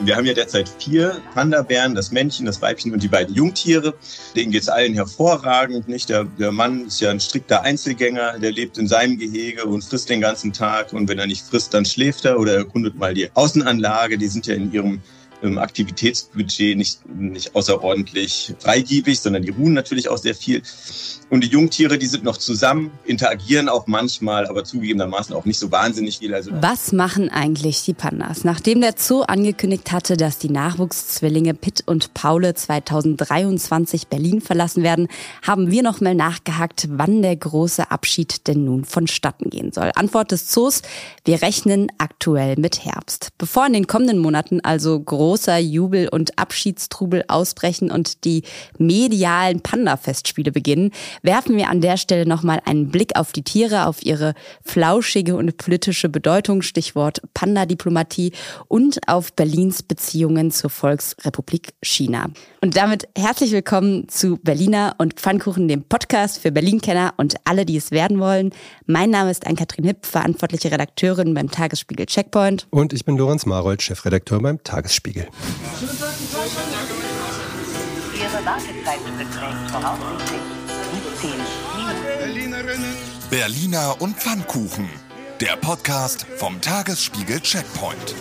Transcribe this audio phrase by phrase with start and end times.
[0.00, 3.94] Wir haben ja derzeit vier Panda-Bären, das Männchen, das Weibchen und die beiden Jungtiere.
[4.36, 5.88] Denen geht es allen hervorragend.
[5.88, 6.08] Nicht?
[6.08, 10.08] Der, der Mann ist ja ein strikter Einzelgänger, der lebt in seinem Gehege und frisst
[10.08, 10.92] den ganzen Tag.
[10.92, 14.18] Und wenn er nicht frisst, dann schläft er oder erkundet mal die Außenanlage.
[14.18, 15.00] Die sind ja in ihrem
[15.42, 20.62] im Aktivitätsbudget nicht, nicht außerordentlich freigiebig, sondern die ruhen natürlich auch sehr viel.
[21.30, 25.70] Und die Jungtiere, die sind noch zusammen, interagieren auch manchmal, aber zugegebenermaßen auch nicht so
[25.70, 26.34] wahnsinnig viel.
[26.34, 28.44] Also Was machen eigentlich die Pandas?
[28.44, 35.08] Nachdem der Zoo angekündigt hatte, dass die Nachwuchszwillinge Pitt und Paule 2023 Berlin verlassen werden,
[35.46, 39.90] haben wir noch mal nachgehakt, wann der große Abschied denn nun vonstatten gehen soll.
[39.94, 40.80] Antwort des Zoos,
[41.24, 43.30] wir rechnen aktuell mit Herbst.
[43.36, 48.44] Bevor in den kommenden Monaten also großer Jubel und Abschiedstrubel ausbrechen und die
[48.78, 54.02] medialen Panda-Festspiele beginnen, werfen wir an der Stelle nochmal einen Blick auf die Tiere, auf
[54.02, 54.32] ihre
[54.64, 58.32] flauschige und politische Bedeutung, Stichwort Panda-Diplomatie
[58.68, 62.30] und auf Berlins Beziehungen zur Volksrepublik China.
[62.62, 67.76] Und damit herzlich willkommen zu Berliner und Pfannkuchen, dem Podcast für Berlin-Kenner und alle, die
[67.76, 68.54] es werden wollen.
[68.86, 72.66] Mein Name ist Ann-Kathrin Hipp, verantwortliche Redakteurin beim Tagesspiegel Checkpoint.
[72.70, 75.17] Und ich bin Lorenz Marold, Chefredakteur beim Tagesspiegel.
[78.14, 80.58] Ihre Wartezeit beträgt voraussichtlich
[83.30, 84.88] Berliner und Pfannkuchen.
[85.40, 88.14] Der Podcast vom Tagesspiegel Checkpoint.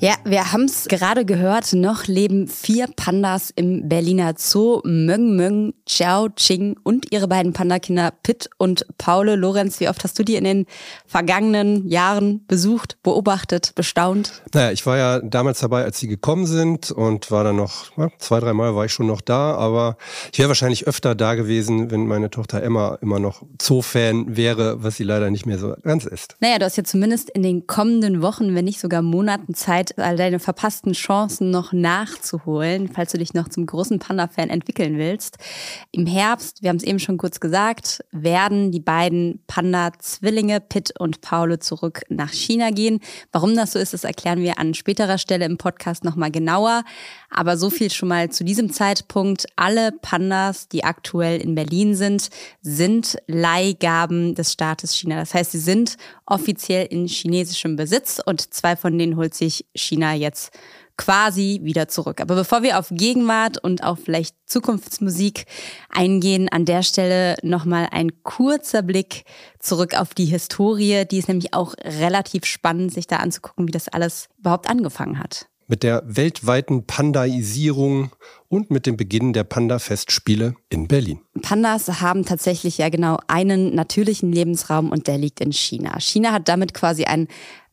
[0.00, 4.80] Ja, wir haben es gerade gehört, noch leben vier Pandas im Berliner Zoo.
[4.84, 9.34] Möng Möng, Xiao Ching und ihre beiden Pandakinder Pitt und Paule.
[9.34, 10.66] Lorenz, wie oft hast du die in den
[11.04, 14.40] vergangenen Jahren besucht, beobachtet, bestaunt?
[14.54, 18.38] Naja, ich war ja damals dabei, als sie gekommen sind und war dann noch, zwei,
[18.38, 19.96] drei Mal war ich schon noch da, aber
[20.32, 24.96] ich wäre wahrscheinlich öfter da gewesen, wenn meine Tochter Emma immer noch Zoo-Fan wäre, was
[24.96, 26.36] sie leider nicht mehr so ganz ist.
[26.38, 29.98] Naja, du hast ja zumindest in den kommenden Wochen, wenn nicht sogar Monaten Zeit, Zeit,
[29.98, 35.38] all deine verpassten Chancen noch nachzuholen, falls du dich noch zum großen Panda-Fan entwickeln willst.
[35.92, 41.20] Im Herbst, wir haben es eben schon kurz gesagt, werden die beiden Panda-Zwillinge Pitt und
[41.20, 43.00] Paule zurück nach China gehen.
[43.32, 46.84] Warum das so ist, das erklären wir an späterer Stelle im Podcast nochmal genauer.
[47.30, 49.46] Aber so viel schon mal zu diesem Zeitpunkt.
[49.56, 52.28] Alle Pandas, die aktuell in Berlin sind,
[52.62, 55.16] sind Leihgaben des Staates China.
[55.16, 60.14] Das heißt, sie sind offiziell in chinesischem Besitz und zwei von denen holt sich China
[60.14, 60.52] jetzt
[60.98, 62.20] quasi wieder zurück.
[62.20, 65.46] Aber bevor wir auf Gegenwart und auf vielleicht Zukunftsmusik
[65.88, 69.24] eingehen, an der Stelle nochmal ein kurzer Blick
[69.58, 71.06] zurück auf die Historie.
[71.10, 75.46] Die ist nämlich auch relativ spannend, sich da anzugucken, wie das alles überhaupt angefangen hat.
[75.70, 78.10] Mit der weltweiten Pandaisierung
[78.48, 81.20] und mit dem Beginn der Panda-Festspiele in Berlin.
[81.42, 86.00] Pandas haben tatsächlich ja genau einen natürlichen Lebensraum und der liegt in China.
[86.00, 87.28] China hat damit quasi ein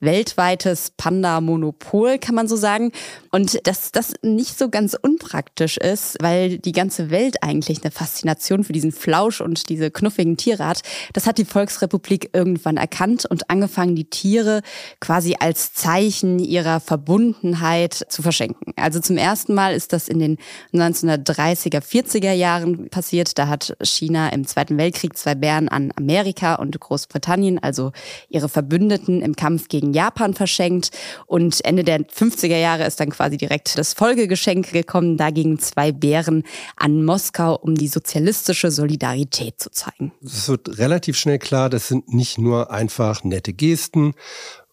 [0.06, 2.92] weltweites Panda-Monopol, kann man so sagen.
[3.32, 8.64] Und dass das nicht so ganz unpraktisch ist, weil die ganze Welt eigentlich eine Faszination
[8.64, 10.82] für diesen Flausch und diese knuffigen Tiere hat,
[11.14, 14.62] das hat die Volksrepublik irgendwann erkannt und angefangen, die Tiere
[15.02, 18.74] quasi als Zeichen ihrer Verbundenheit zu verschenken.
[18.78, 20.38] Also zum ersten Mal ist das in den
[20.74, 23.38] 1930er, 40er Jahren passiert.
[23.38, 27.92] Da hat China im Zweiten Weltkrieg zwei Bären an Amerika und Großbritannien, also
[28.30, 30.92] ihre Verbündeten im Kampf gegen Japan verschenkt.
[31.26, 35.18] Und Ende der 50er Jahre ist dann quasi direkt das Folgegeschenk gekommen.
[35.18, 36.44] Da gingen zwei Bären
[36.76, 40.12] an Moskau, um die sozialistische Solidarität zu zeigen.
[40.24, 44.14] Es wird relativ schnell klar, das sind nicht nur einfach nette Gesten,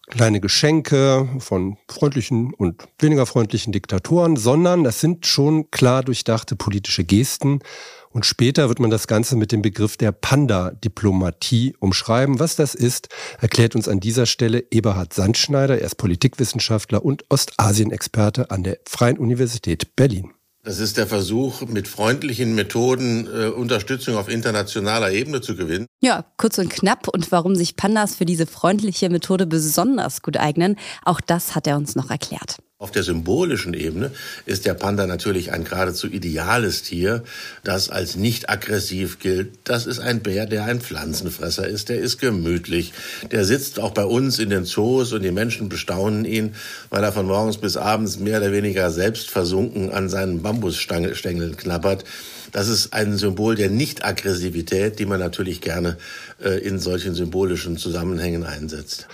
[0.09, 7.03] kleine Geschenke von freundlichen und weniger freundlichen Diktatoren, sondern das sind schon klar durchdachte politische
[7.03, 7.59] Gesten.
[8.13, 12.39] Und später wird man das Ganze mit dem Begriff der Panda-Diplomatie umschreiben.
[12.39, 13.09] Was das ist,
[13.41, 15.79] erklärt uns an dieser Stelle Eberhard Sandschneider.
[15.79, 20.31] Er ist Politikwissenschaftler und Ostasien-Experte an der Freien Universität Berlin.
[20.65, 25.87] Das ist der Versuch, mit freundlichen Methoden äh, Unterstützung auf internationaler Ebene zu gewinnen.
[26.01, 27.09] Ja, kurz und knapp.
[27.09, 31.75] Und warum sich Pandas für diese freundliche Methode besonders gut eignen, auch das hat er
[31.75, 32.59] uns noch erklärt.
[32.83, 34.11] Auf der symbolischen Ebene
[34.45, 37.23] ist der Panda natürlich ein geradezu ideales Tier,
[37.63, 39.53] das als nicht aggressiv gilt.
[39.63, 42.91] Das ist ein Bär, der ein Pflanzenfresser ist, der ist gemütlich,
[43.31, 46.55] der sitzt auch bei uns in den Zoos und die Menschen bestaunen ihn,
[46.89, 52.03] weil er von morgens bis abends mehr oder weniger selbst versunken an seinen Bambusstängeln knabbert.
[52.53, 55.97] Das ist ein Symbol der Nicht-Aggressivität, die man natürlich gerne
[56.39, 59.07] äh, in solchen symbolischen Zusammenhängen einsetzt.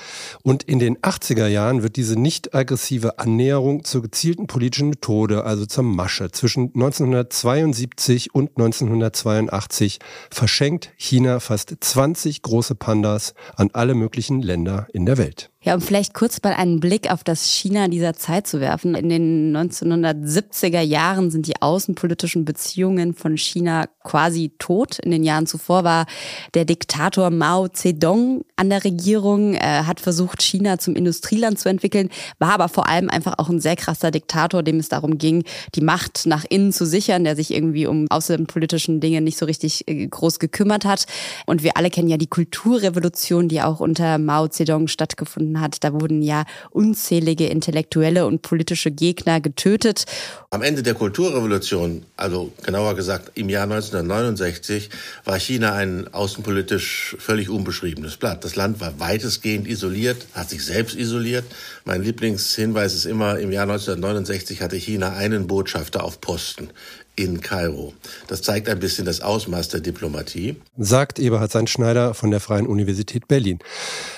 [0.44, 5.86] Und in den 80er Jahren wird diese nicht-aggressive Annäherung zur gezielten politischen Methode, also zur
[5.86, 6.32] Masche.
[6.32, 10.00] Zwischen 1972 und 1982
[10.30, 15.50] verschenkt China fast 20 große Pandas an alle möglichen Länder in der Welt.
[15.70, 18.96] Ja, um vielleicht kurz mal einen Blick auf das China dieser Zeit zu werfen.
[18.96, 24.98] In den 1970er Jahren sind die außenpolitischen Beziehungen von China quasi tot.
[24.98, 26.08] In den Jahren zuvor war
[26.56, 32.10] der Diktator Mao Zedong an der Regierung, er hat versucht, China zum Industrieland zu entwickeln,
[32.40, 35.44] war aber vor allem einfach auch ein sehr krasser Diktator, dem es darum ging,
[35.76, 39.88] die Macht nach innen zu sichern, der sich irgendwie um außenpolitischen Dinge nicht so richtig
[39.88, 41.06] äh, groß gekümmert hat.
[41.46, 45.59] Und wir alle kennen ja die Kulturrevolution, die auch unter Mao Zedong stattgefunden hat.
[45.82, 50.06] Da wurden ja unzählige intellektuelle und politische Gegner getötet.
[50.50, 54.90] Am Ende der Kulturrevolution, also genauer gesagt im Jahr 1969,
[55.26, 58.44] war China ein außenpolitisch völlig unbeschriebenes Blatt.
[58.44, 61.46] Das Land war weitestgehend isoliert, hat sich selbst isoliert.
[61.86, 66.70] Mein Lieblingshinweis ist immer, im Jahr 1969 hatte China einen Botschafter auf Posten
[67.20, 67.94] in Kairo.
[68.28, 70.56] Das zeigt ein bisschen das Ausmaß der Diplomatie.
[70.78, 73.60] Sagt Eberhard Sandschneider von der Freien Universität Berlin.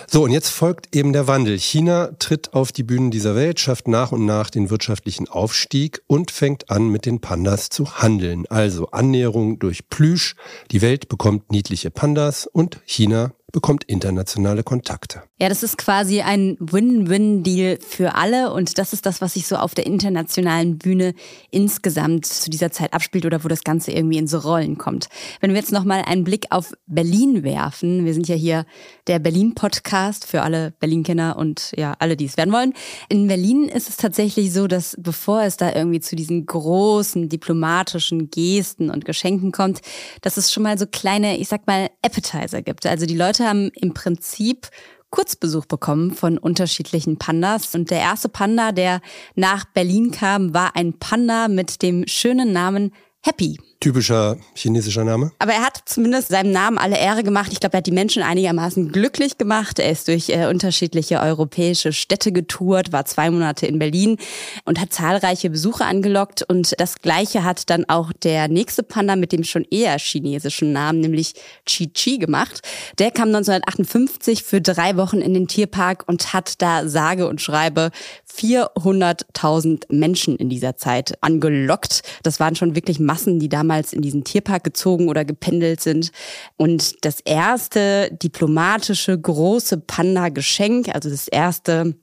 [0.08, 1.58] So, und jetzt folgt eben der Wandel.
[1.58, 6.30] China tritt auf die Bühnen dieser Welt, schafft nach und nach den wirtschaftlichen Aufstieg und
[6.30, 8.46] fängt an, mit den Pandas zu handeln.
[8.48, 10.36] Also Annäherung durch Plüsch.
[10.70, 15.24] Die Welt bekommt niedliche Pandas und China bekommt internationale Kontakte.
[15.40, 19.56] Ja, das ist quasi ein Win-Win-Deal für alle und das ist das, was sich so
[19.56, 21.14] auf der internationalen Bühne
[21.50, 25.08] insgesamt zu dieser Zeit abspielt oder wo das Ganze irgendwie in so Rollen kommt.
[25.40, 28.66] Wenn wir jetzt nochmal einen Blick auf Berlin werfen, wir sind ja hier
[29.08, 32.74] der Berlin-Podcast für alle Berlin-Kenner und ja, alle, die es werden wollen.
[33.10, 38.30] In Berlin ist es tatsächlich so, dass bevor es da irgendwie zu diesen großen diplomatischen
[38.30, 39.82] Gesten und Geschenken kommt,
[40.22, 42.86] dass es schon mal so kleine, ich sag mal, Appetizer gibt.
[42.86, 44.70] Also die Leute haben im Prinzip
[45.10, 47.76] Kurzbesuch bekommen von unterschiedlichen Pandas.
[47.76, 49.02] Und der erste Panda, der
[49.36, 53.60] nach Berlin kam, war ein Panda mit dem schönen Namen Happy.
[53.82, 55.32] Typischer chinesischer Name.
[55.40, 57.52] Aber er hat zumindest seinem Namen alle Ehre gemacht.
[57.52, 59.80] Ich glaube, er hat die Menschen einigermaßen glücklich gemacht.
[59.80, 64.18] Er ist durch äh, unterschiedliche europäische Städte getourt, war zwei Monate in Berlin
[64.66, 66.44] und hat zahlreiche Besucher angelockt.
[66.44, 71.00] Und das Gleiche hat dann auch der nächste Panda mit dem schon eher chinesischen Namen,
[71.00, 71.34] nämlich
[71.66, 72.62] Chi Chi gemacht.
[73.00, 77.90] Der kam 1958 für drei Wochen in den Tierpark und hat da sage und schreibe
[78.32, 82.04] 400.000 Menschen in dieser Zeit angelockt.
[82.22, 86.12] Das waren schon wirklich Massen, die damals damals in diesen Tierpark gezogen oder gependelt sind.
[86.58, 91.96] Und das erste diplomatische große Panda-Geschenk, also das erste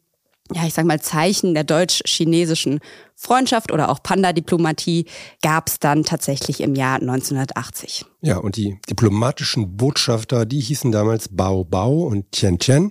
[0.54, 2.80] ja, ich sag mal, Zeichen der deutsch-chinesischen
[3.14, 5.04] Freundschaft oder auch Panda-Diplomatie
[5.42, 8.06] gab es dann tatsächlich im Jahr 1980.
[8.20, 12.90] Ja, und die diplomatischen Botschafter, die hießen damals Bao Bao und Tian Tian.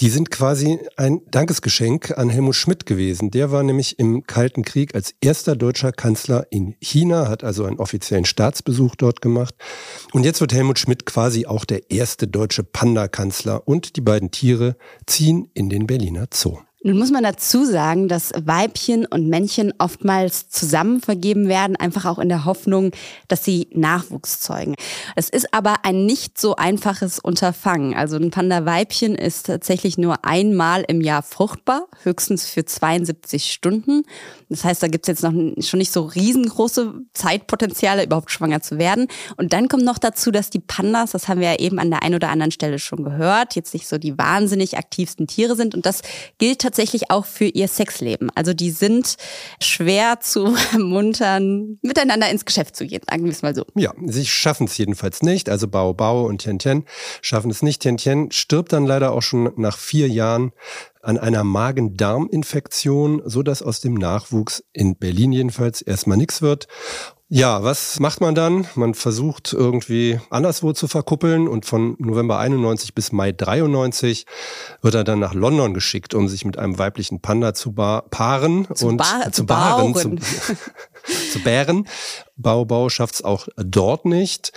[0.00, 3.30] Die sind quasi ein Dankesgeschenk an Helmut Schmidt gewesen.
[3.30, 7.78] Der war nämlich im Kalten Krieg als erster deutscher Kanzler in China, hat also einen
[7.78, 9.54] offiziellen Staatsbesuch dort gemacht.
[10.12, 14.76] Und jetzt wird Helmut Schmidt quasi auch der erste deutsche Panda-Kanzler und die beiden Tiere
[15.06, 16.58] ziehen in den Berliner Zoo.
[16.82, 22.18] Nun muss man dazu sagen, dass Weibchen und Männchen oftmals zusammen vergeben werden, einfach auch
[22.18, 22.92] in der Hoffnung,
[23.28, 24.74] dass sie Nachwuchs zeugen.
[25.16, 27.94] Es ist aber ein nicht so einfaches Unterfangen.
[27.94, 34.02] Also ein Panda-Weibchen ist tatsächlich nur einmal im Jahr fruchtbar, höchstens für 72 Stunden.
[34.48, 39.06] Das heißt, da gibt's jetzt noch schon nicht so riesengroße Zeitpotenziale, überhaupt schwanger zu werden.
[39.36, 42.02] Und dann kommt noch dazu, dass die Pandas, das haben wir ja eben an der
[42.02, 45.74] einen oder anderen Stelle schon gehört, jetzt nicht so die wahnsinnig aktivsten Tiere sind.
[45.74, 46.02] Und das
[46.38, 48.30] gilt tatsächlich auch für ihr Sexleben.
[48.34, 49.16] Also die sind
[49.62, 53.64] schwer zu muntern, miteinander ins Geschäft zu gehen, sagen wir es mal so.
[53.76, 55.48] Ja, sie schaffen es jedenfalls nicht.
[55.48, 56.84] Also Bao Bao und Tian Tian
[57.22, 57.82] schaffen es nicht.
[57.82, 60.52] Tian Tian stirbt dann leider auch schon nach vier Jahren
[61.02, 66.68] an einer Magen-Darm-Infektion, so dass aus dem Nachwuchs in Berlin jedenfalls erstmal nichts wird.
[67.32, 68.66] Ja, was macht man dann?
[68.74, 74.26] Man versucht irgendwie anderswo zu verkuppeln und von November 91 bis Mai 93
[74.82, 78.88] wird er dann nach London geschickt, um sich mit einem weiblichen Panda zu paaren zu
[78.88, 80.16] und ba zu zu baren, zu,
[81.32, 81.86] zu bären.
[82.42, 84.52] Bau Bau schafft's auch dort nicht.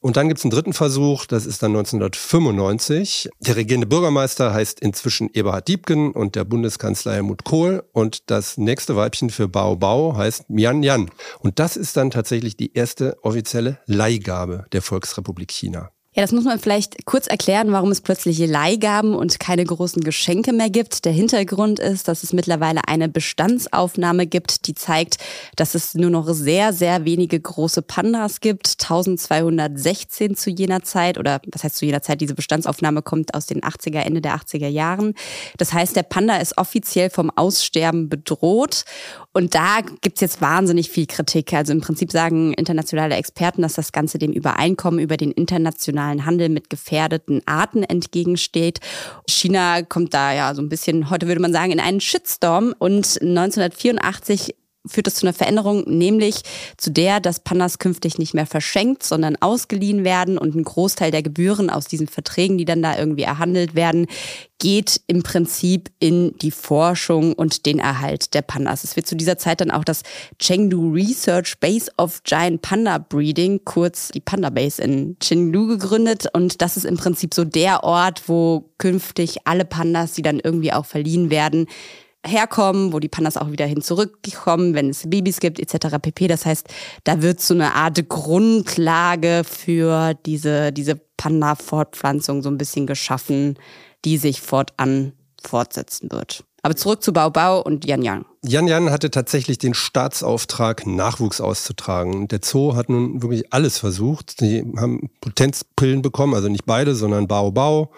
[0.00, 3.28] Und dann gibt's einen dritten Versuch, das ist dann 1995.
[3.40, 7.82] Der regierende Bürgermeister heißt inzwischen Eberhard Diebken und der Bundeskanzler Helmut Kohl.
[7.92, 11.10] Und das nächste Weibchen für Bao Bao heißt Mian Yan.
[11.40, 15.90] Und das ist dann tatsächlich die erste offizielle Leihgabe der Volksrepublik China.
[16.18, 20.54] Ja, das muss man vielleicht kurz erklären, warum es plötzlich Leihgaben und keine großen Geschenke
[20.54, 21.04] mehr gibt.
[21.04, 25.18] Der Hintergrund ist, dass es mittlerweile eine Bestandsaufnahme gibt, die zeigt,
[25.56, 28.78] dass es nur noch sehr, sehr wenige große Pandas gibt.
[28.80, 32.22] 1216 zu jener Zeit oder was heißt zu jener Zeit?
[32.22, 35.12] Diese Bestandsaufnahme kommt aus den 80er, Ende der 80er Jahren.
[35.58, 38.86] Das heißt, der Panda ist offiziell vom Aussterben bedroht.
[39.34, 41.52] Und da gibt's jetzt wahnsinnig viel Kritik.
[41.52, 46.26] Also im Prinzip sagen internationale Experten, dass das Ganze dem Übereinkommen über den internationalen internationalen
[46.26, 48.80] Handel mit gefährdeten Arten entgegensteht.
[49.28, 53.18] China kommt da ja so ein bisschen, heute würde man sagen, in einen Shitstorm und
[53.20, 54.54] 1984
[54.88, 56.42] führt es zu einer Veränderung, nämlich
[56.76, 61.22] zu der, dass Pandas künftig nicht mehr verschenkt, sondern ausgeliehen werden und ein Großteil der
[61.22, 64.06] Gebühren aus diesen Verträgen, die dann da irgendwie erhandelt werden,
[64.58, 68.84] geht im Prinzip in die Forschung und den Erhalt der Pandas.
[68.84, 70.02] Es wird zu dieser Zeit dann auch das
[70.38, 76.62] Chengdu Research Base of Giant Panda Breeding, kurz die Panda Base in Chengdu gegründet und
[76.62, 80.86] das ist im Prinzip so der Ort, wo künftig alle Pandas, die dann irgendwie auch
[80.86, 81.66] verliehen werden,
[82.26, 85.96] herkommen, wo die Pandas auch wieder hin zurückkommen, wenn es Babys gibt etc.
[86.00, 86.28] pp.
[86.28, 86.66] Das heißt,
[87.04, 93.58] da wird so eine Art Grundlage für diese, diese Panda-Fortpflanzung so ein bisschen geschaffen,
[94.04, 96.44] die sich fortan fortsetzen wird.
[96.66, 98.24] Aber zurück zu Bao Bao und Yan Yang.
[98.44, 102.26] Yan Yan hatte tatsächlich den Staatsauftrag, Nachwuchs auszutragen.
[102.26, 104.34] Der Zoo hat nun wirklich alles versucht.
[104.40, 107.92] Sie haben Potenzpillen bekommen, also nicht beide, sondern Bao Bao.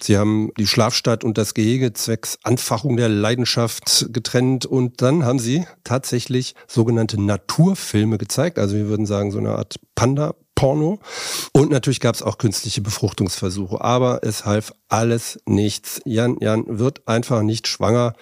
[0.00, 5.38] Sie haben die Schlafstadt und das Gehege zwecks Anfachung der Leidenschaft getrennt und dann haben
[5.38, 8.58] sie tatsächlich sogenannte Naturfilme gezeigt.
[8.58, 10.98] Also wir würden sagen so eine Art Panda Porno.
[11.52, 13.80] Und natürlich gab es auch künstliche Befruchtungsversuche.
[13.80, 16.00] Aber es half alles nichts.
[16.04, 18.14] Jan Jan wird einfach nicht schwanger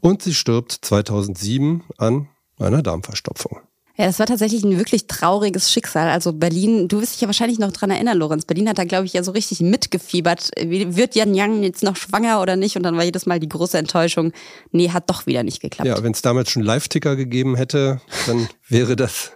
[0.00, 2.28] und sie stirbt 2007 an
[2.58, 3.60] einer Darmverstopfung.
[3.96, 6.08] Ja, das war tatsächlich ein wirklich trauriges Schicksal.
[6.08, 8.44] Also Berlin, du wirst dich ja wahrscheinlich noch dran erinnern, Lorenz.
[8.44, 10.50] Berlin hat da, glaube ich, ja so richtig mitgefiebert.
[10.60, 12.76] Wird Jan Yang jetzt noch schwanger oder nicht?
[12.76, 14.32] Und dann war jedes Mal die große Enttäuschung,
[14.70, 15.88] nee, hat doch wieder nicht geklappt.
[15.88, 19.32] Ja, wenn es damals schon Live-Ticker gegeben hätte, dann wäre das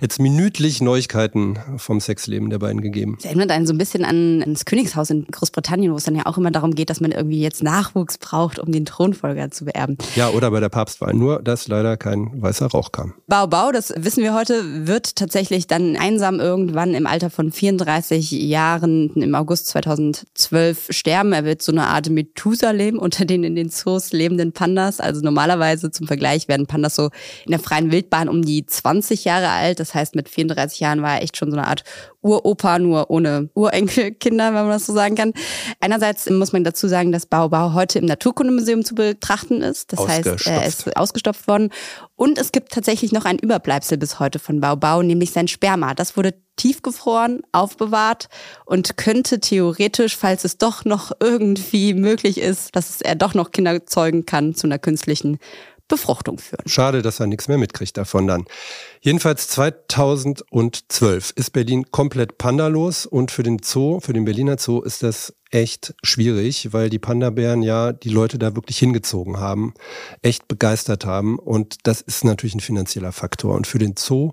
[0.00, 3.14] jetzt minütlich Neuigkeiten vom Sexleben der beiden gegeben.
[3.16, 6.26] Das erinnert einen so ein bisschen an das Königshaus in Großbritannien, wo es dann ja
[6.26, 9.98] auch immer darum geht, dass man irgendwie jetzt Nachwuchs braucht, um den Thronfolger zu beerben.
[10.14, 11.14] Ja, oder bei der Papstwahl.
[11.14, 13.14] Nur, dass leider kein weißer Rauch kam.
[13.26, 18.30] Bau Bau, das wissen wir heute, wird tatsächlich dann einsam irgendwann im Alter von 34
[18.30, 21.32] Jahren im August 2012 sterben.
[21.32, 25.00] Er wird so eine Art Methusalem unter den in den Zoos lebenden Pandas.
[25.00, 27.10] Also normalerweise zum Vergleich werden Pandas so
[27.44, 29.75] in der freien Wildbahn um die 20 Jahre alt.
[29.80, 31.84] Das heißt, mit 34 Jahren war er echt schon so eine Art
[32.22, 35.32] Uropa, nur ohne Urenkelkinder, wenn man das so sagen kann.
[35.80, 39.92] Einerseits muss man dazu sagen, dass Bau Bau heute im Naturkundemuseum zu betrachten ist.
[39.92, 41.70] Das heißt, er ist ausgestopft worden.
[42.16, 45.94] Und es gibt tatsächlich noch ein Überbleibsel bis heute von Bau Bau, nämlich sein Sperma.
[45.94, 48.28] Das wurde tiefgefroren, aufbewahrt
[48.64, 53.86] und könnte theoretisch, falls es doch noch irgendwie möglich ist, dass er doch noch Kinder
[53.86, 55.38] zeugen kann, zu einer künstlichen
[55.88, 56.66] Befruchtung führen.
[56.66, 58.44] Schade, dass er nichts mehr mitkriegt davon dann.
[59.00, 65.02] Jedenfalls 2012 ist Berlin komplett pandalos und für den Zoo, für den Berliner Zoo ist
[65.02, 69.74] das echt schwierig, weil die Panda-Bären ja die Leute da wirklich hingezogen haben,
[70.22, 74.32] echt begeistert haben und das ist natürlich ein finanzieller Faktor und für den Zoo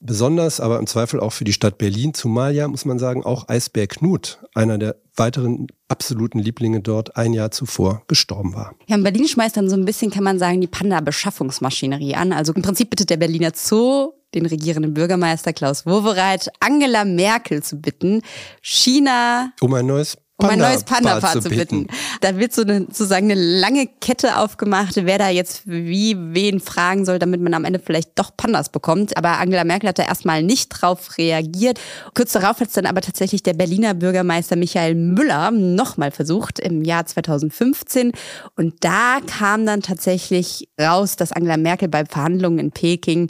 [0.00, 3.48] besonders, aber im Zweifel auch für die Stadt Berlin, zumal ja, muss man sagen, auch
[3.48, 8.74] Eisbär Knut, einer der weiteren absoluten Lieblinge dort ein Jahr zuvor gestorben war.
[8.86, 12.32] Ja, in Berlin schmeißt dann so ein bisschen, kann man sagen, die Panda-Beschaffungsmaschinerie an.
[12.32, 17.80] Also im Prinzip bittet der Berliner Zoo den regierenden Bürgermeister Klaus Wowereit, Angela Merkel zu
[17.80, 18.22] bitten,
[18.60, 21.86] China um ein neues um ein neues Panda-Paar zu bitten.
[21.86, 21.98] bitten.
[22.20, 27.04] Da wird so eine, sozusagen eine lange Kette aufgemacht, wer da jetzt wie wen fragen
[27.04, 29.16] soll, damit man am Ende vielleicht doch Pandas bekommt.
[29.16, 31.80] Aber Angela Merkel hat da erstmal nicht drauf reagiert.
[32.14, 36.84] Kurz darauf hat es dann aber tatsächlich der Berliner Bürgermeister Michael Müller nochmal versucht im
[36.84, 38.12] Jahr 2015.
[38.54, 43.28] Und da kam dann tatsächlich raus, dass Angela Merkel bei Verhandlungen in Peking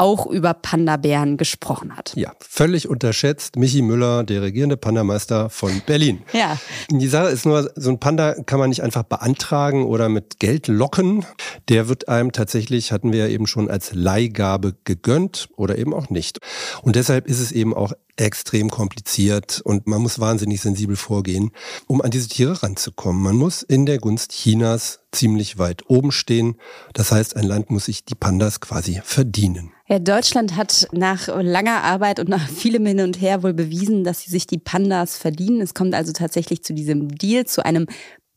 [0.00, 2.12] auch über Panda-Bären gesprochen hat.
[2.16, 3.56] Ja, völlig unterschätzt.
[3.56, 6.22] Michi Müller, der regierende Pandameister von Berlin.
[6.32, 6.58] Ja.
[6.90, 10.68] Die Sache ist nur, so ein Panda kann man nicht einfach beantragen oder mit Geld
[10.68, 11.26] locken.
[11.68, 16.08] Der wird einem tatsächlich, hatten wir ja eben schon, als Leihgabe gegönnt oder eben auch
[16.08, 16.38] nicht.
[16.80, 21.50] Und deshalb ist es eben auch extrem kompliziert und man muss wahnsinnig sensibel vorgehen,
[21.86, 23.22] um an diese Tiere ranzukommen.
[23.22, 26.56] Man muss in der Gunst Chinas ziemlich weit oben stehen.
[26.92, 29.72] Das heißt, ein Land muss sich die Pandas quasi verdienen.
[29.88, 34.20] Ja, Deutschland hat nach langer Arbeit und nach vielem Hin und Her wohl bewiesen, dass
[34.20, 35.60] sie sich die Pandas verdienen.
[35.60, 37.88] Es kommt also tatsächlich zu diesem Deal, zu einem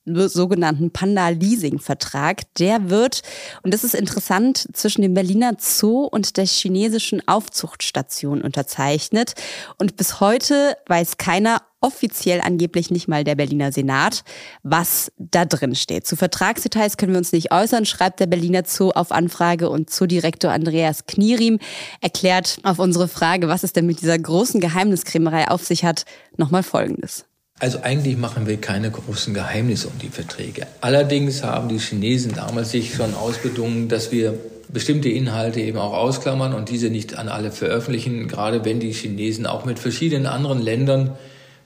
[0.06, 2.42] sogenannten Panda-Leasing-Vertrag.
[2.56, 3.22] Der wird,
[3.62, 9.34] und das ist interessant, zwischen dem Berliner Zoo und der chinesischen Aufzuchtstation unterzeichnet.
[9.78, 14.24] Und bis heute weiß keiner, offiziell angeblich nicht mal der Berliner Senat,
[14.64, 16.08] was da drin steht.
[16.08, 20.52] Zu Vertragsdetails können wir uns nicht äußern, schreibt der Berliner Zoo auf Anfrage und Zoodirektor
[20.52, 21.60] Andreas Knierim
[22.00, 26.06] erklärt auf unsere Frage, was es denn mit dieser großen Geheimniskrämerei auf sich hat,
[26.38, 27.26] nochmal Folgendes.
[27.64, 30.68] Also eigentlich machen wir keine großen Geheimnisse um die Verträge.
[30.82, 36.54] Allerdings haben die Chinesen damals sich schon ausbedungen, dass wir bestimmte Inhalte eben auch ausklammern
[36.54, 41.16] und diese nicht an alle veröffentlichen, gerade wenn die Chinesen auch mit verschiedenen anderen Ländern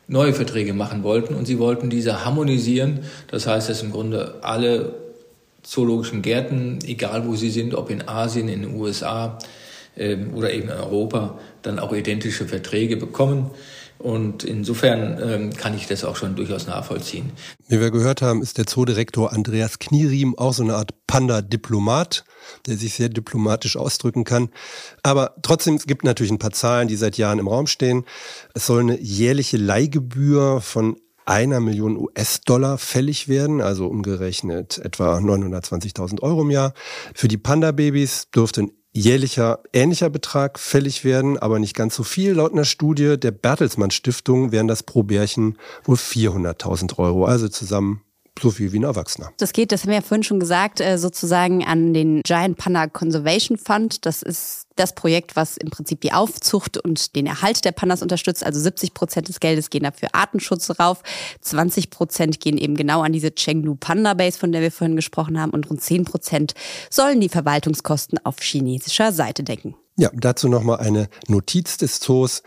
[0.07, 2.99] neue Verträge machen wollten und sie wollten diese harmonisieren.
[3.31, 4.93] Das heißt, dass im Grunde alle
[5.63, 9.39] zoologischen Gärten, egal wo sie sind, ob in Asien, in den USA
[9.95, 13.49] äh, oder eben in Europa, dann auch identische Verträge bekommen.
[13.99, 17.31] Und insofern ähm, kann ich das auch schon durchaus nachvollziehen.
[17.67, 22.23] Wie wir gehört haben, ist der Zoodirektor Andreas Knieriem auch so eine Art Panda-Diplomat,
[22.67, 24.49] der sich sehr diplomatisch ausdrücken kann.
[25.03, 28.05] Aber trotzdem, es gibt natürlich ein paar Zahlen, die seit Jahren im Raum stehen.
[28.53, 36.21] Es soll eine jährliche Leihgebühr von einer Million US-Dollar fällig werden, also umgerechnet etwa 920.000
[36.21, 36.73] Euro im Jahr.
[37.13, 42.33] Für die Panda-Babys dürfte ein jährlicher ähnlicher Betrag fällig werden, aber nicht ganz so viel.
[42.33, 48.01] Laut einer Studie der Bertelsmann Stiftung wären das pro Bärchen wohl 400.000 Euro, also zusammen
[48.41, 49.31] so viel wie ein Erwachsener.
[49.37, 52.87] Das geht, das haben wir ja vorhin schon gesagt, äh, sozusagen an den Giant Panda
[52.87, 54.05] Conservation Fund.
[54.05, 58.43] Das ist das Projekt, was im Prinzip die Aufzucht und den Erhalt der Pandas unterstützt.
[58.43, 61.03] Also 70 Prozent des Geldes gehen dafür Artenschutz rauf.
[61.41, 65.39] 20 Prozent gehen eben genau an diese Chengdu Panda Base, von der wir vorhin gesprochen
[65.39, 65.51] haben.
[65.51, 66.53] Und rund 10 Prozent
[66.89, 69.75] sollen die Verwaltungskosten auf chinesischer Seite decken.
[69.99, 72.43] Ja, dazu nochmal eine Notiz des Zoos.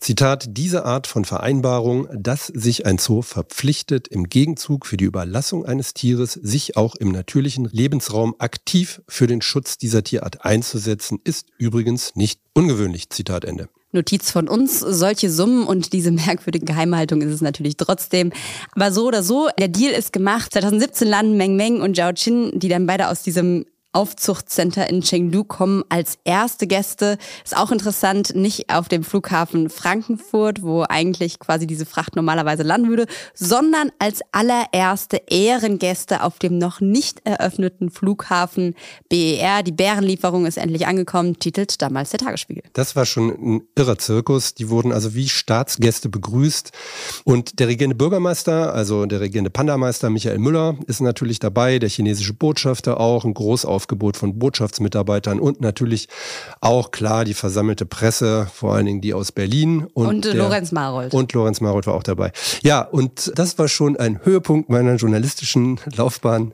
[0.00, 5.64] Zitat, diese Art von Vereinbarung, dass sich ein Zoo verpflichtet, im Gegenzug für die Überlassung
[5.64, 11.46] eines Tieres sich auch im natürlichen Lebensraum aktiv für den Schutz dieser Tierart einzusetzen, ist
[11.56, 11.69] übrigens
[12.14, 13.10] nicht ungewöhnlich.
[13.10, 13.68] Zitat Ende.
[13.92, 14.78] Notiz von uns.
[14.80, 18.32] Solche Summen und diese merkwürdige Geheimhaltung ist es natürlich trotzdem.
[18.72, 20.52] Aber so oder so, der Deal ist gemacht.
[20.52, 25.44] 2017 landen Meng Meng und Zhao Qin, die dann beide aus diesem Aufzuchtcenter in Chengdu
[25.44, 27.18] kommen als erste Gäste.
[27.44, 32.88] Ist auch interessant, nicht auf dem Flughafen Frankfurt, wo eigentlich quasi diese Fracht normalerweise landen
[32.88, 38.74] würde, sondern als allererste Ehrengäste auf dem noch nicht eröffneten Flughafen
[39.08, 39.62] BER.
[39.64, 42.62] Die Bärenlieferung ist endlich angekommen, titelt damals der Tagesspiegel.
[42.72, 44.54] Das war schon ein irrer Zirkus.
[44.54, 46.70] Die wurden also wie Staatsgäste begrüßt.
[47.24, 52.34] Und der regierende Bürgermeister, also der regierende Pandameister Michael Müller, ist natürlich dabei, der chinesische
[52.34, 56.08] Botschafter auch, ein Großauf Aufgebot von Botschaftsmitarbeitern und natürlich
[56.60, 59.86] auch klar die versammelte Presse, vor allen Dingen die aus Berlin.
[59.94, 61.14] Und, und der, Lorenz Marold.
[61.14, 62.32] Und Lorenz Marold war auch dabei.
[62.62, 66.52] Ja, und das war schon ein Höhepunkt meiner journalistischen Laufbahn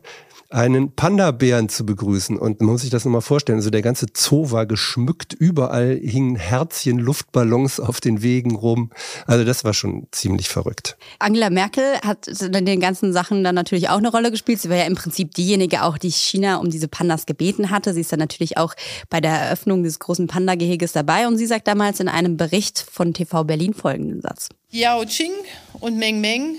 [0.51, 2.39] einen Panda-Bären zu begrüßen.
[2.39, 3.59] Und man muss sich das nochmal vorstellen.
[3.59, 5.33] Also der ganze Zoo war geschmückt.
[5.33, 8.91] Überall hingen Herzchen, Luftballons auf den Wegen rum.
[9.27, 10.97] Also das war schon ziemlich verrückt.
[11.19, 14.61] Angela Merkel hat in den ganzen Sachen dann natürlich auch eine Rolle gespielt.
[14.61, 17.93] Sie war ja im Prinzip diejenige auch, die China um diese Pandas gebeten hatte.
[17.95, 18.75] Sie ist dann natürlich auch
[19.11, 21.27] bei der Eröffnung des großen Panda-Geheges dabei.
[21.27, 24.49] Und sie sagt damals in einem Bericht von TV Berlin folgenden Satz.
[24.71, 25.33] Yao Qing
[25.81, 26.57] und Meng Meng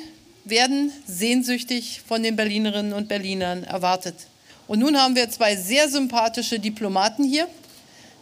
[0.49, 4.15] werden sehnsüchtig von den Berlinerinnen und Berlinern erwartet.
[4.67, 7.47] Und nun haben wir zwei sehr sympathische Diplomaten hier,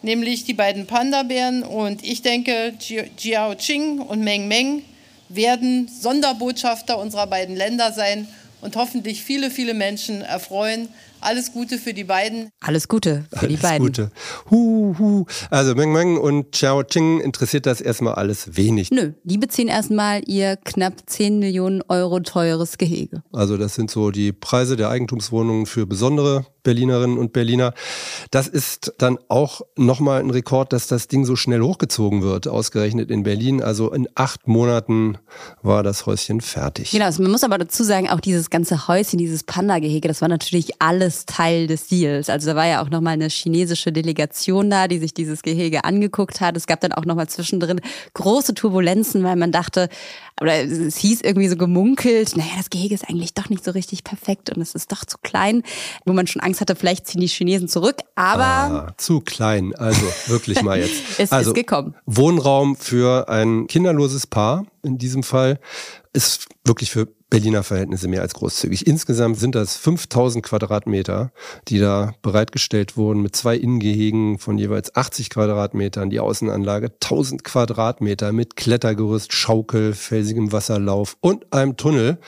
[0.01, 1.63] nämlich die beiden Panda-Bären.
[1.63, 2.73] Und ich denke,
[3.17, 4.83] Jiao Qing und Meng Meng
[5.29, 8.27] werden Sonderbotschafter unserer beiden Länder sein
[8.61, 10.89] und hoffentlich viele, viele Menschen erfreuen
[11.25, 12.49] alles Gute für die beiden.
[12.61, 13.85] Alles Gute für alles die beiden.
[13.85, 14.11] Gute.
[14.49, 15.25] Hu, hu.
[15.49, 18.91] Also Meng Meng und Xiao Qing interessiert das erstmal alles wenig.
[18.91, 23.23] Nö, die beziehen erstmal ihr knapp 10 Millionen Euro teures Gehege.
[23.31, 27.73] Also das sind so die Preise der Eigentumswohnungen für besondere Berlinerinnen und Berliner.
[28.31, 33.09] Das ist dann auch nochmal ein Rekord, dass das Ding so schnell hochgezogen wird, ausgerechnet
[33.09, 33.63] in Berlin.
[33.63, 35.17] Also in acht Monaten
[35.61, 36.91] war das Häuschen fertig.
[36.91, 40.27] Genau, also man muss aber dazu sagen, auch dieses ganze Häuschen, dieses Panda-Gehege, das war
[40.27, 42.29] natürlich alles Teil des Deals.
[42.29, 46.41] Also da war ja auch nochmal eine chinesische Delegation da, die sich dieses Gehege angeguckt
[46.41, 46.57] hat.
[46.57, 47.79] Es gab dann auch nochmal zwischendrin
[48.13, 49.87] große Turbulenzen, weil man dachte,
[50.41, 54.03] oder es hieß irgendwie so gemunkelt, naja, das Gehege ist eigentlich doch nicht so richtig
[54.03, 55.63] perfekt und es ist doch zu klein,
[56.05, 58.43] wo man schon Angst hatte, vielleicht ziehen die Chinesen zurück, aber...
[58.43, 61.01] Ah, zu klein, also wirklich mal jetzt.
[61.19, 61.95] es also, ist gekommen.
[62.05, 65.59] Wohnraum für ein kinderloses Paar in diesem Fall
[66.11, 68.85] ist wirklich für Berliner Verhältnisse mehr als großzügig.
[68.85, 71.31] Insgesamt sind das 5000 Quadratmeter,
[71.67, 78.31] die da bereitgestellt wurden mit zwei Innengehegen von jeweils 80 Quadratmetern, die Außenanlage 1000 Quadratmeter
[78.31, 82.19] mit Klettergerüst, Schaukel, felsigem Wasserlauf und einem Tunnel,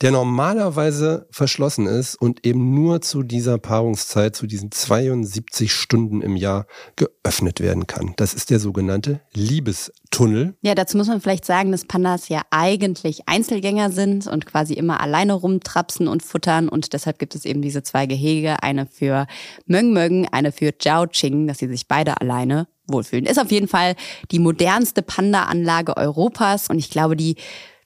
[0.00, 6.36] der normalerweise verschlossen ist und eben nur zu dieser Paarungszeit, zu diesen 72 Stunden im
[6.36, 8.14] Jahr geöffnet werden kann.
[8.16, 10.54] Das ist der sogenannte Liebestunnel.
[10.62, 15.00] Ja, dazu muss man vielleicht sagen, dass Pandas ja eigentlich Einzelgänger sind und quasi immer
[15.00, 16.68] alleine rumtrapsen und futtern.
[16.68, 19.26] Und deshalb gibt es eben diese zwei Gehege, eine für
[19.66, 23.26] Möng Möng, eine für Jiao Ching, dass sie sich beide alleine wohlfühlen.
[23.26, 23.94] Ist auf jeden Fall
[24.30, 26.68] die modernste Panda-Anlage Europas.
[26.68, 27.36] Und ich glaube, die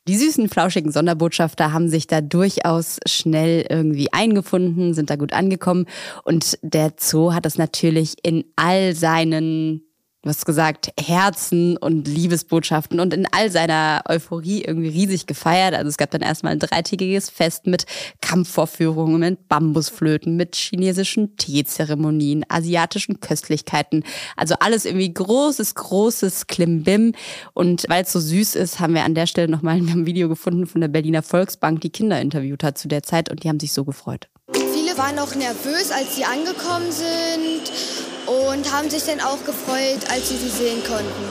[0.09, 5.87] die süßen, flauschigen Sonderbotschafter haben sich da durchaus schnell irgendwie eingefunden, sind da gut angekommen.
[6.25, 9.83] Und der Zoo hat das natürlich in all seinen
[10.23, 15.75] du hast gesagt, Herzen und Liebesbotschaften und in all seiner Euphorie irgendwie riesig gefeiert.
[15.75, 17.87] Also es gab dann erstmal ein dreitägiges Fest mit
[18.21, 24.05] Kampfvorführungen, mit Bambusflöten, mit chinesischen Teezeremonien, asiatischen Köstlichkeiten.
[24.37, 27.15] Also alles irgendwie großes, großes Klimbim.
[27.53, 30.67] Und weil es so süß ist, haben wir an der Stelle nochmal ein Video gefunden
[30.67, 33.73] von der Berliner Volksbank, die Kinder interviewt hat zu der Zeit und die haben sich
[33.73, 34.29] so gefreut.
[34.53, 40.29] Viele waren auch nervös, als sie angekommen sind und haben sich dann auch gefreut, als
[40.29, 41.25] sie sie sehen konnten.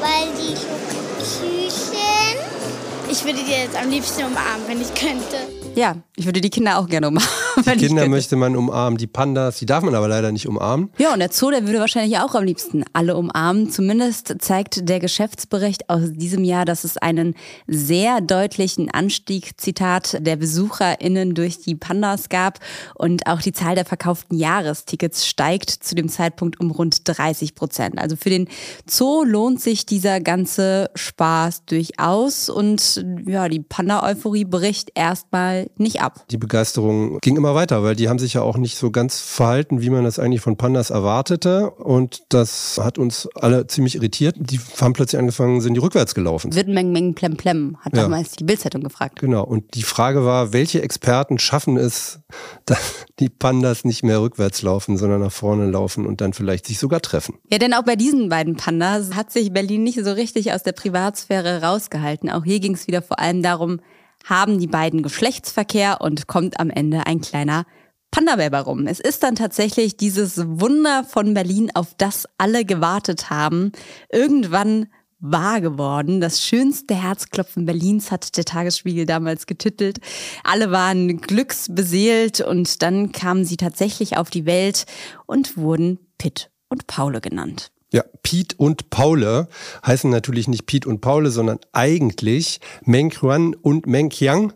[0.00, 3.10] Weil die so süß sind.
[3.10, 5.61] Ich würde die jetzt am liebsten umarmen, wenn ich könnte.
[5.74, 7.30] Ja, ich würde die Kinder auch gerne umarmen.
[7.66, 10.90] Die Kinder möchte man umarmen, die Pandas, die darf man aber leider nicht umarmen.
[10.98, 13.70] Ja, und der Zoo, der würde wahrscheinlich auch am liebsten alle umarmen.
[13.70, 17.34] Zumindest zeigt der Geschäftsbericht aus diesem Jahr, dass es einen
[17.66, 22.58] sehr deutlichen Anstieg, Zitat, der BesucherInnen durch die Pandas gab.
[22.94, 27.98] Und auch die Zahl der verkauften Jahrestickets steigt zu dem Zeitpunkt um rund 30 Prozent.
[27.98, 28.48] Also für den
[28.88, 32.48] Zoo lohnt sich dieser ganze Spaß durchaus.
[32.48, 36.24] Und ja, die Panda-Euphorie bricht erstmal nicht ab.
[36.30, 39.80] Die Begeisterung ging immer weiter, weil die haben sich ja auch nicht so ganz verhalten,
[39.80, 41.70] wie man das eigentlich von Pandas erwartete.
[41.70, 44.36] Und das hat uns alle ziemlich irritiert.
[44.38, 46.54] Die haben plötzlich angefangen, sind die rückwärts gelaufen.
[46.54, 48.02] Wird Meng Meng Plem Plem, hat Ja.
[48.02, 49.20] damals die Bildzeitung gefragt.
[49.20, 49.44] Genau.
[49.44, 52.20] Und die Frage war, welche Experten schaffen es,
[52.66, 56.78] dass die Pandas nicht mehr rückwärts laufen, sondern nach vorne laufen und dann vielleicht sich
[56.78, 57.34] sogar treffen?
[57.50, 60.72] Ja, denn auch bei diesen beiden Pandas hat sich Berlin nicht so richtig aus der
[60.72, 62.30] Privatsphäre rausgehalten.
[62.30, 63.80] Auch hier ging es wieder vor allem darum,
[64.24, 67.64] haben die beiden Geschlechtsverkehr und kommt am Ende ein kleiner
[68.10, 68.86] Panda-Bär rum.
[68.86, 73.72] Es ist dann tatsächlich dieses Wunder von Berlin, auf das alle gewartet haben,
[74.10, 74.86] irgendwann
[75.18, 76.20] wahr geworden.
[76.20, 79.98] Das schönste Herzklopfen Berlins hat der Tagesspiegel damals getitelt.
[80.44, 84.84] Alle waren glücksbeseelt und dann kamen sie tatsächlich auf die Welt
[85.26, 87.72] und wurden Pitt und Paule genannt.
[87.92, 89.48] Ja, Piet und Paule
[89.86, 94.54] heißen natürlich nicht Piet und Paule, sondern eigentlich Meng Xuan und Meng Qiang.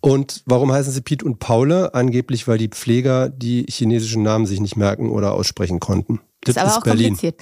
[0.00, 1.94] Und warum heißen sie Piet und Paule?
[1.94, 6.20] Angeblich, weil die Pfleger die chinesischen Namen sich nicht merken oder aussprechen konnten.
[6.44, 7.36] Das ist aber auch kompliziert.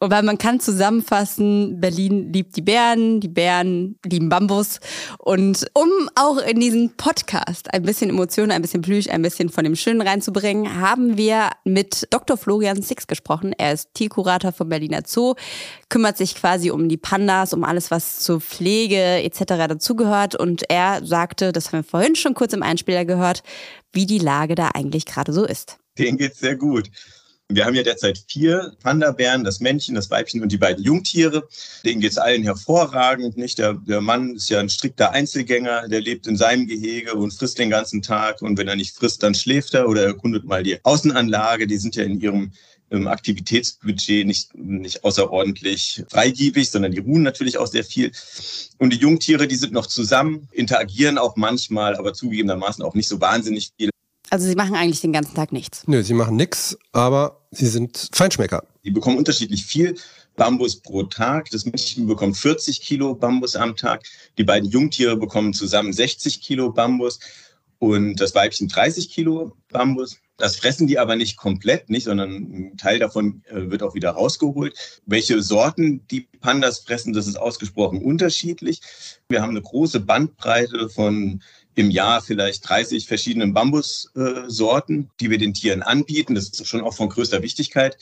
[0.00, 4.80] Weil man kann zusammenfassen, Berlin liebt die Bären, die Bären lieben Bambus.
[5.18, 9.62] Und um auch in diesen Podcast ein bisschen Emotionen, ein bisschen Plüsch, ein bisschen von
[9.62, 12.36] dem Schönen reinzubringen, haben wir mit Dr.
[12.36, 13.52] Florian Six gesprochen.
[13.56, 15.34] Er ist Tierkurator vom Berliner Zoo,
[15.88, 19.44] kümmert sich quasi um die Pandas, um alles, was zur Pflege etc.
[19.68, 20.34] dazugehört.
[20.34, 23.44] Und er sagte, das haben wir vorhin schon kurz im Einspieler gehört,
[23.92, 25.78] wie die Lage da eigentlich gerade so ist.
[25.98, 26.90] Denen geht's sehr gut.
[27.54, 31.48] Wir haben ja derzeit vier Panda-Bären, das Männchen, das Weibchen und die beiden Jungtiere.
[31.84, 33.36] Denen geht's allen hervorragend.
[33.36, 33.58] Nicht?
[33.58, 37.58] Der, der Mann ist ja ein strikter Einzelgänger, der lebt in seinem Gehege und frisst
[37.58, 38.42] den ganzen Tag.
[38.42, 41.66] Und wenn er nicht frisst, dann schläft er oder erkundet mal die Außenanlage.
[41.66, 42.52] Die sind ja in ihrem
[42.92, 48.12] im Aktivitätsbudget nicht, nicht außerordentlich freigiebig, sondern die ruhen natürlich auch sehr viel.
[48.78, 53.20] Und die Jungtiere, die sind noch zusammen, interagieren auch manchmal, aber zugegebenermaßen auch nicht so
[53.20, 53.90] wahnsinnig viel.
[54.32, 55.82] Also sie machen eigentlich den ganzen Tag nichts.
[55.86, 58.64] Nö, sie machen nix, aber sie sind Feinschmecker.
[58.82, 59.94] Die bekommen unterschiedlich viel
[60.36, 61.50] Bambus pro Tag.
[61.50, 64.04] Das Männchen bekommt 40 Kilo Bambus am Tag.
[64.38, 67.18] Die beiden Jungtiere bekommen zusammen 60 Kilo Bambus
[67.78, 70.16] und das Weibchen 30 Kilo Bambus.
[70.38, 74.12] Das fressen die aber nicht komplett, nicht, sondern ein Teil davon äh, wird auch wieder
[74.12, 74.74] rausgeholt.
[75.04, 78.80] Welche Sorten die Pandas fressen, das ist ausgesprochen unterschiedlich.
[79.28, 81.42] Wir haben eine große Bandbreite von
[81.74, 86.34] im Jahr vielleicht 30 verschiedenen Bambussorten, die wir den Tieren anbieten.
[86.34, 87.96] Das ist schon auch von größter Wichtigkeit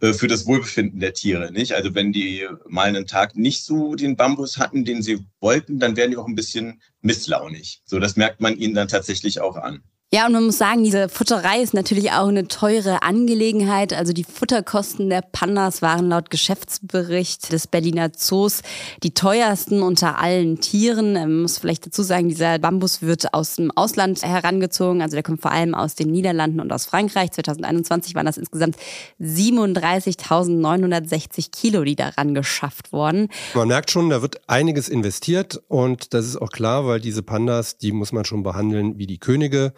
[0.00, 1.72] äh, für das Wohlbefinden der Tiere, nicht?
[1.72, 5.96] Also wenn die mal einen Tag nicht so den Bambus hatten, den sie wollten, dann
[5.96, 7.82] werden die auch ein bisschen misslaunig.
[7.84, 9.82] So, das merkt man ihnen dann tatsächlich auch an.
[10.14, 13.92] Ja, und man muss sagen, diese Futterei ist natürlich auch eine teure Angelegenheit.
[13.92, 18.60] Also die Futterkosten der Pandas waren laut Geschäftsbericht des Berliner Zoos
[19.02, 21.14] die teuersten unter allen Tieren.
[21.14, 25.02] Man muss vielleicht dazu sagen, dieser Bambus wird aus dem Ausland herangezogen.
[25.02, 27.32] Also der kommt vor allem aus den Niederlanden und aus Frankreich.
[27.32, 28.76] 2021 waren das insgesamt
[29.20, 33.26] 37.960 Kilo, die daran geschafft wurden.
[33.54, 37.76] Man merkt schon, da wird einiges investiert und das ist auch klar, weil diese Pandas,
[37.76, 39.72] die muss man schon behandeln wie die Könige.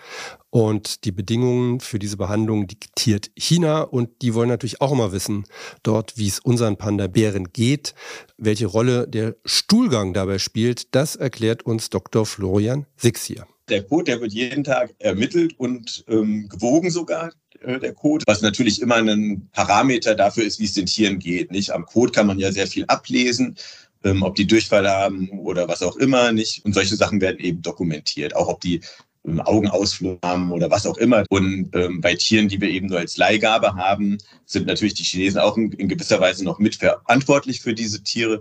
[0.50, 5.44] Und die Bedingungen für diese Behandlung diktiert China und die wollen natürlich auch immer wissen,
[5.82, 7.94] dort, wie es unseren Panda-Bären geht,
[8.38, 10.94] welche Rolle der Stuhlgang dabei spielt.
[10.94, 12.24] Das erklärt uns Dr.
[12.24, 13.46] Florian Six hier.
[13.68, 18.40] Der Code, der wird jeden Tag ermittelt und ähm, gewogen sogar, äh, der Code, was
[18.40, 21.50] natürlich immer ein Parameter dafür ist, wie es den Tieren geht.
[21.50, 21.70] Nicht?
[21.72, 23.56] Am Code kann man ja sehr viel ablesen,
[24.04, 26.64] ähm, ob die Durchfall haben oder was auch immer nicht.
[26.64, 28.34] Und solche Sachen werden eben dokumentiert.
[28.36, 28.80] Auch ob die
[29.24, 31.24] Augenausflug haben oder was auch immer.
[31.28, 35.40] Und ähm, bei Tieren, die wir eben nur als Leihgabe haben, sind natürlich die Chinesen
[35.40, 38.40] auch in, in gewisser Weise noch mitverantwortlich für diese Tiere.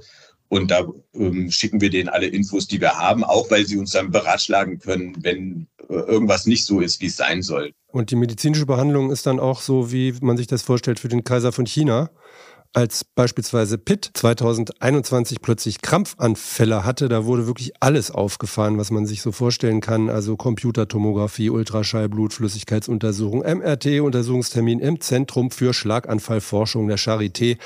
[0.50, 3.92] Und da ähm, schicken wir denen alle Infos, die wir haben, auch weil sie uns
[3.92, 7.74] dann beratschlagen können, wenn äh, irgendwas nicht so ist, wie es sein soll.
[7.92, 11.24] Und die medizinische Behandlung ist dann auch so, wie man sich das vorstellt für den
[11.24, 12.10] Kaiser von China
[12.78, 19.24] als beispielsweise Pitt 2021 plötzlich Krampfanfälle hatte, da wurde wirklich alles aufgefahren, was man sich
[19.24, 20.12] so vorstellen kann.
[20.12, 27.58] Also Computertomographie, Ultraschall, Blutflüssigkeitsuntersuchung, MRT-Untersuchungstermin im Zentrum für Schlaganfallforschung der Charité.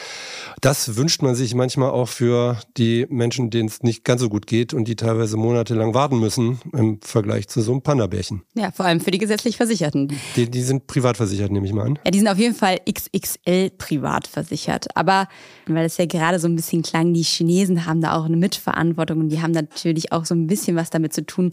[0.61, 4.47] Das wünscht man sich manchmal auch für die Menschen, denen es nicht ganz so gut
[4.47, 8.43] geht und die teilweise monatelang warten müssen im Vergleich zu so einem Panda-Bärchen.
[8.53, 10.13] Ja, vor allem für die gesetzlich Versicherten.
[10.37, 11.99] Die, die sind privat versichert, nehme ich mal an.
[12.05, 14.87] Ja, die sind auf jeden Fall XXL privat versichert.
[15.01, 15.27] Aber
[15.65, 19.19] weil es ja gerade so ein bisschen klang, die Chinesen haben da auch eine Mitverantwortung
[19.19, 21.49] und die haben natürlich auch so ein bisschen was damit zu tun.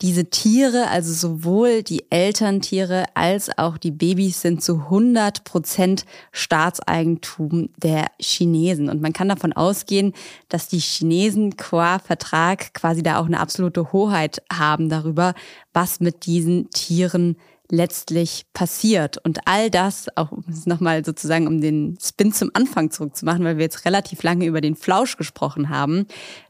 [0.00, 7.70] Diese Tiere, also sowohl die Elterntiere als auch die Babys sind zu 100 Prozent Staatseigentum
[7.76, 8.88] der Chinesen.
[8.88, 10.12] Und man kann davon ausgehen,
[10.48, 15.34] dass die Chinesen qua Vertrag quasi da auch eine absolute Hoheit haben darüber,
[15.72, 17.36] was mit diesen Tieren
[17.70, 19.18] letztlich passiert.
[19.24, 20.30] Und all das, auch
[20.66, 24.76] nochmal sozusagen, um den Spin zum Anfang zurückzumachen, weil wir jetzt relativ lange über den
[24.76, 26.06] Flausch gesprochen haben.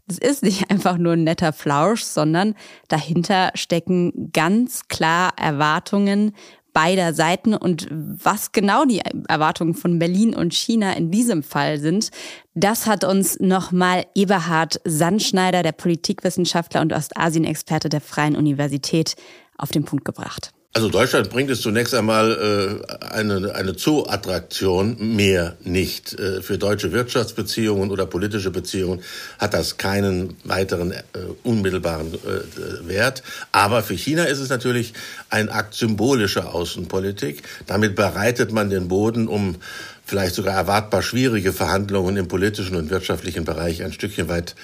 [0.06, 2.54] Das ist nicht einfach nur ein netter Flausch, sondern
[2.88, 6.32] dahinter stecken ganz klar Erwartungen
[6.74, 12.10] beider Seiten und was genau die Erwartungen von Berlin und China in diesem Fall sind,
[12.54, 19.14] das hat uns nochmal Eberhard Sandschneider, der Politikwissenschaftler und Ostasien-Experte der Freien Universität,
[19.56, 20.52] auf den Punkt gebracht.
[20.76, 26.18] Also Deutschland bringt es zunächst einmal äh, eine, eine Zoo-Attraktion mehr nicht.
[26.18, 29.00] Äh, für deutsche Wirtschaftsbeziehungen oder politische Beziehungen
[29.38, 31.02] hat das keinen weiteren äh,
[31.44, 33.22] unmittelbaren äh, Wert.
[33.52, 34.94] Aber für China ist es natürlich
[35.30, 37.44] ein Akt symbolischer Außenpolitik.
[37.68, 39.54] Damit bereitet man den Boden, um
[40.04, 44.56] vielleicht sogar erwartbar schwierige Verhandlungen im politischen und wirtschaftlichen Bereich ein Stückchen weit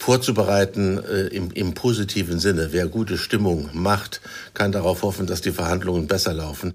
[0.00, 2.68] vorzubereiten äh, im, im positiven Sinne.
[2.72, 4.22] Wer gute Stimmung macht,
[4.54, 6.74] kann darauf hoffen, dass die Verhandlungen besser laufen.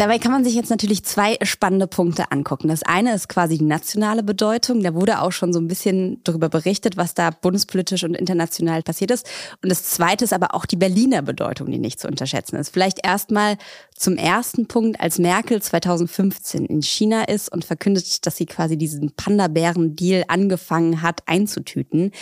[0.00, 2.68] Dabei kann man sich jetzt natürlich zwei spannende Punkte angucken.
[2.68, 4.82] Das eine ist quasi die nationale Bedeutung.
[4.82, 9.10] Da wurde auch schon so ein bisschen darüber berichtet, was da bundespolitisch und international passiert
[9.10, 9.28] ist.
[9.62, 12.70] Und das zweite ist aber auch die Berliner Bedeutung, die nicht zu unterschätzen ist.
[12.70, 13.58] Vielleicht erstmal
[13.94, 19.10] zum ersten Punkt, als Merkel 2015 in China ist und verkündet, dass sie quasi diesen
[19.14, 22.12] Panda-Bären-Deal angefangen hat einzutüten.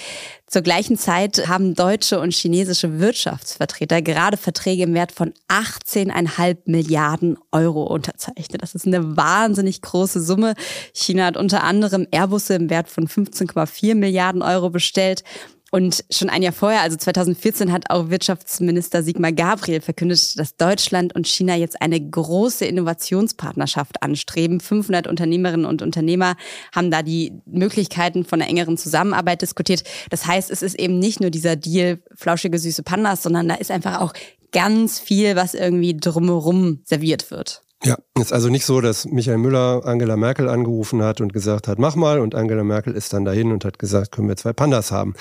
[0.50, 7.36] Zur gleichen Zeit haben deutsche und chinesische Wirtschaftsvertreter gerade Verträge im Wert von 18,5 Milliarden
[7.52, 8.62] Euro unterzeichnet.
[8.62, 10.54] Das ist eine wahnsinnig große Summe.
[10.94, 15.22] China hat unter anderem Airbusse im Wert von 15,4 Milliarden Euro bestellt.
[15.70, 21.14] Und schon ein Jahr vorher, also 2014, hat auch Wirtschaftsminister Sigmar Gabriel verkündet, dass Deutschland
[21.14, 24.60] und China jetzt eine große Innovationspartnerschaft anstreben.
[24.60, 26.36] 500 Unternehmerinnen und Unternehmer
[26.74, 29.84] haben da die Möglichkeiten von einer engeren Zusammenarbeit diskutiert.
[30.08, 33.70] Das heißt, es ist eben nicht nur dieser Deal flauschige süße Pandas, sondern da ist
[33.70, 34.14] einfach auch
[34.52, 37.62] ganz viel, was irgendwie drumherum serviert wird.
[37.84, 41.78] Ja, ist also nicht so, dass Michael Müller Angela Merkel angerufen hat und gesagt hat,
[41.78, 44.90] mach mal, und Angela Merkel ist dann dahin und hat gesagt, können wir zwei Pandas
[44.90, 45.14] haben.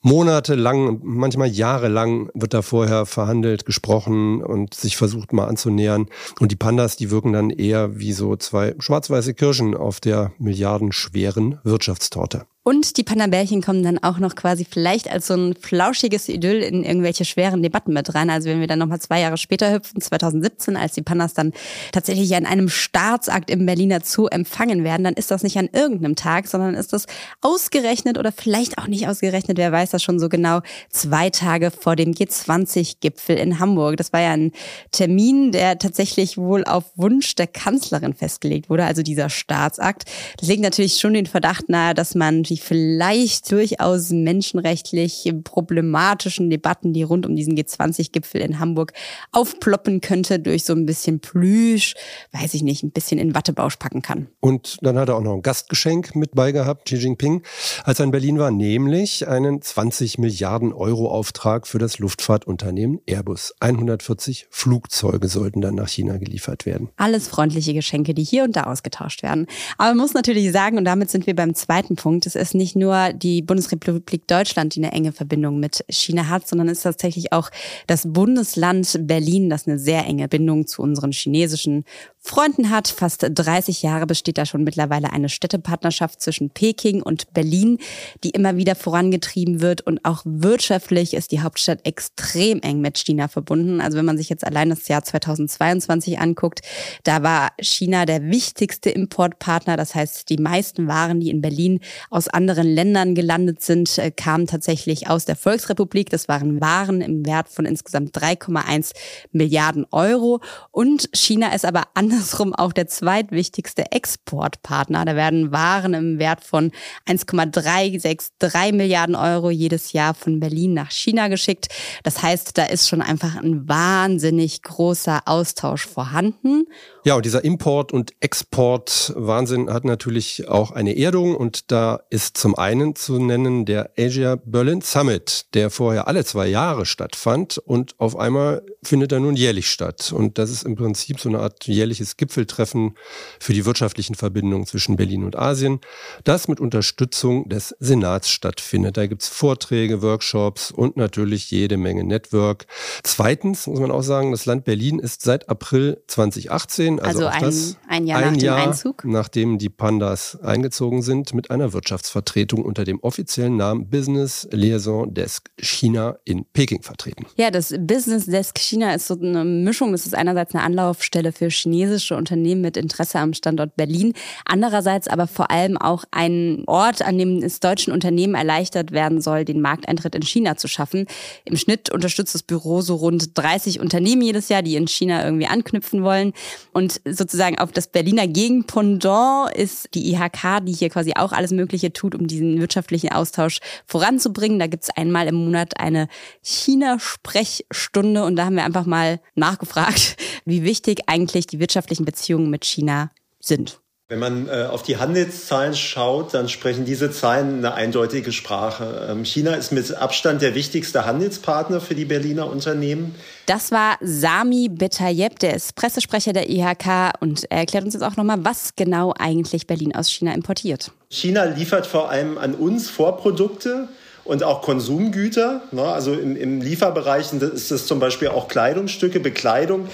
[0.00, 6.06] Monatelang, manchmal jahrelang wird da vorher verhandelt, gesprochen und sich versucht mal anzunähern.
[6.38, 11.58] Und die Pandas, die wirken dann eher wie so zwei schwarz-weiße Kirschen auf der milliardenschweren
[11.64, 12.46] Wirtschaftstorte.
[12.68, 16.84] Und die Panda-Bärchen kommen dann auch noch quasi vielleicht als so ein flauschiges Idyll in
[16.84, 18.28] irgendwelche schweren Debatten mit rein.
[18.28, 21.54] Also wenn wir dann nochmal zwei Jahre später hüpfen, 2017, als die Pandas dann
[21.92, 26.14] tatsächlich an einem Staatsakt im Berliner Zoo empfangen werden, dann ist das nicht an irgendeinem
[26.14, 27.06] Tag, sondern ist das
[27.40, 31.96] ausgerechnet oder vielleicht auch nicht ausgerechnet, wer weiß das schon so genau, zwei Tage vor
[31.96, 33.96] dem G20-Gipfel in Hamburg.
[33.96, 34.52] Das war ja ein
[34.92, 40.04] Termin, der tatsächlich wohl auf Wunsch der Kanzlerin festgelegt wurde, also dieser Staatsakt.
[40.36, 46.92] Das legt natürlich schon den Verdacht nahe, dass man die vielleicht durchaus menschenrechtlich problematischen Debatten,
[46.92, 48.92] die rund um diesen G20-Gipfel in Hamburg
[49.32, 51.94] aufploppen könnte, durch so ein bisschen Plüsch,
[52.32, 54.28] weiß ich nicht, ein bisschen in Wattebausch packen kann.
[54.40, 57.42] Und dann hat er auch noch ein Gastgeschenk mit beigehabt, Xi Jinping,
[57.84, 63.54] als er in Berlin war, nämlich einen 20 Milliarden Euro Auftrag für das Luftfahrtunternehmen Airbus.
[63.60, 66.90] 140 Flugzeuge sollten dann nach China geliefert werden.
[66.96, 69.46] Alles freundliche Geschenke, die hier und da ausgetauscht werden.
[69.76, 72.76] Aber man muss natürlich sagen, und damit sind wir beim zweiten Punkt, es ist nicht
[72.76, 77.32] nur die Bundesrepublik Deutschland, die eine enge Verbindung mit China hat, sondern es ist tatsächlich
[77.32, 77.50] auch
[77.86, 81.84] das Bundesland Berlin, das eine sehr enge Bindung zu unseren chinesischen
[82.28, 82.88] Freunden hat.
[82.88, 87.78] Fast 30 Jahre besteht da schon mittlerweile eine Städtepartnerschaft zwischen Peking und Berlin,
[88.22, 89.80] die immer wieder vorangetrieben wird.
[89.80, 93.80] Und auch wirtschaftlich ist die Hauptstadt extrem eng mit China verbunden.
[93.80, 96.60] Also wenn man sich jetzt allein das Jahr 2022 anguckt,
[97.04, 99.78] da war China der wichtigste Importpartner.
[99.78, 104.46] Das heißt, die meisten Waren, die in Berlin aus anderen Ländern gelandet sind, äh, kamen
[104.46, 106.10] tatsächlich aus der Volksrepublik.
[106.10, 108.92] Das waren Waren im Wert von insgesamt 3,1
[109.32, 110.40] Milliarden Euro.
[110.70, 111.84] Und China ist aber
[112.18, 115.04] andersrum auch der zweitwichtigste Exportpartner.
[115.04, 116.72] Da werden Waren im Wert von
[117.06, 121.68] 1,363 Milliarden Euro jedes Jahr von Berlin nach China geschickt.
[122.02, 126.64] Das heißt, da ist schon einfach ein wahnsinnig großer Austausch vorhanden.
[127.08, 132.54] Ja, und dieser Import- und Export-Wahnsinn hat natürlich auch eine Erdung und da ist zum
[132.54, 138.14] einen zu nennen der Asia Berlin Summit, der vorher alle zwei Jahre stattfand und auf
[138.14, 140.12] einmal findet er nun jährlich statt.
[140.14, 142.94] Und das ist im Prinzip so eine Art jährliches Gipfeltreffen
[143.40, 145.80] für die wirtschaftlichen Verbindungen zwischen Berlin und Asien,
[146.24, 148.98] das mit Unterstützung des Senats stattfindet.
[148.98, 152.66] Da gibt's Vorträge, Workshops und natürlich jede Menge Network.
[153.02, 157.40] Zweitens muss man auch sagen, das Land Berlin ist seit April 2018, also, Also ein-
[157.42, 159.04] das ein Jahr ein nach dem Jahr Einzug?
[159.04, 165.48] nachdem die Pandas eingezogen sind, mit einer Wirtschaftsvertretung unter dem offiziellen Namen Business Liaison Desk
[165.58, 167.26] China in Peking vertreten.
[167.36, 169.94] Ja, das Business Desk China ist so eine Mischung.
[169.94, 174.12] Es ist einerseits eine Anlaufstelle für chinesische Unternehmen mit Interesse am Standort Berlin,
[174.44, 179.44] andererseits aber vor allem auch ein Ort, an dem es deutschen Unternehmen erleichtert werden soll,
[179.44, 181.06] den Markteintritt in China zu schaffen.
[181.44, 185.46] Im Schnitt unterstützt das Büro so rund 30 Unternehmen jedes Jahr, die in China irgendwie
[185.46, 186.32] anknüpfen wollen.
[186.78, 191.92] Und sozusagen auf das Berliner Gegenpendant ist die IHK, die hier quasi auch alles Mögliche
[191.92, 194.60] tut, um diesen wirtschaftlichen Austausch voranzubringen.
[194.60, 196.06] Da gibt's einmal im Monat eine
[196.40, 202.64] China-Sprechstunde und da haben wir einfach mal nachgefragt, wie wichtig eigentlich die wirtschaftlichen Beziehungen mit
[202.64, 203.10] China
[203.40, 203.80] sind.
[204.10, 209.06] Wenn man äh, auf die Handelszahlen schaut, dann sprechen diese Zahlen eine eindeutige Sprache.
[209.10, 213.14] Ähm, China ist mit Abstand der wichtigste Handelspartner für die Berliner Unternehmen.
[213.44, 218.16] Das war Sami Betayeb, der ist Pressesprecher der IHK und er erklärt uns jetzt auch
[218.16, 220.90] nochmal, was genau eigentlich Berlin aus China importiert.
[221.10, 223.88] China liefert vor allem an uns Vorprodukte
[224.24, 225.60] und auch Konsumgüter.
[225.70, 225.82] Ne?
[225.82, 229.86] Also im, im Lieferbereich ist es zum Beispiel auch Kleidungsstücke, Bekleidung,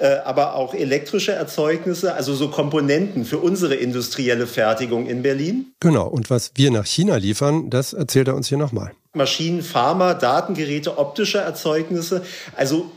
[0.00, 5.72] aber auch elektrische Erzeugnisse, also so Komponenten für unsere industrielle Fertigung in Berlin.
[5.80, 8.92] Genau, und was wir nach China liefern, das erzählt er uns hier nochmal.
[9.14, 12.22] Maschinen, Pharma, Datengeräte, optische Erzeugnisse,
[12.54, 12.90] also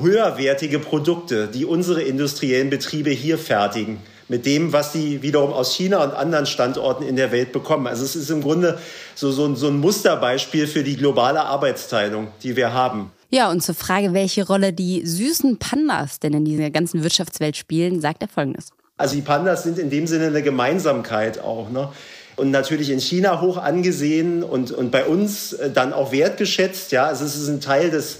[0.00, 3.98] höherwertige Produkte, die unsere industriellen Betriebe hier fertigen.
[4.28, 7.86] Mit dem, was sie wiederum aus China und anderen Standorten in der Welt bekommen.
[7.86, 8.78] Also es ist im Grunde
[9.14, 13.10] so, so, so ein Musterbeispiel für die globale Arbeitsteilung, die wir haben.
[13.34, 17.98] Ja, und zur Frage, welche Rolle die süßen Pandas denn in dieser ganzen Wirtschaftswelt spielen,
[17.98, 18.68] sagt er Folgendes.
[18.98, 21.70] Also die Pandas sind in dem Sinne eine Gemeinsamkeit auch.
[21.70, 21.88] Ne?
[22.36, 26.92] Und natürlich in China hoch angesehen und, und bei uns äh, dann auch wertgeschätzt.
[26.92, 27.06] Ja?
[27.06, 28.18] Also es ist ein Teil des,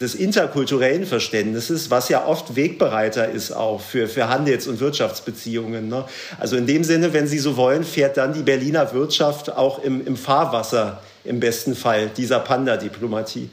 [0.00, 5.88] des interkulturellen Verständnisses, was ja oft Wegbereiter ist auch für, für Handels- und Wirtschaftsbeziehungen.
[5.88, 6.04] Ne?
[6.38, 10.06] Also in dem Sinne, wenn Sie so wollen, fährt dann die Berliner Wirtschaft auch im,
[10.06, 13.50] im Fahrwasser im besten Fall dieser Panda-Diplomatie.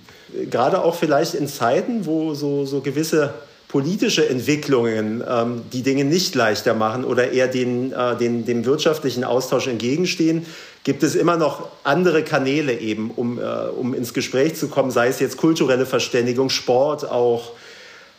[0.49, 3.33] Gerade auch vielleicht in Zeiten, wo so, so gewisse
[3.69, 9.23] politische Entwicklungen ähm, die Dinge nicht leichter machen oder eher den, äh, den, dem wirtschaftlichen
[9.23, 10.45] Austausch entgegenstehen,
[10.83, 15.07] gibt es immer noch andere Kanäle eben, um, äh, um ins Gespräch zu kommen, sei
[15.07, 17.51] es jetzt kulturelle Verständigung, Sport auch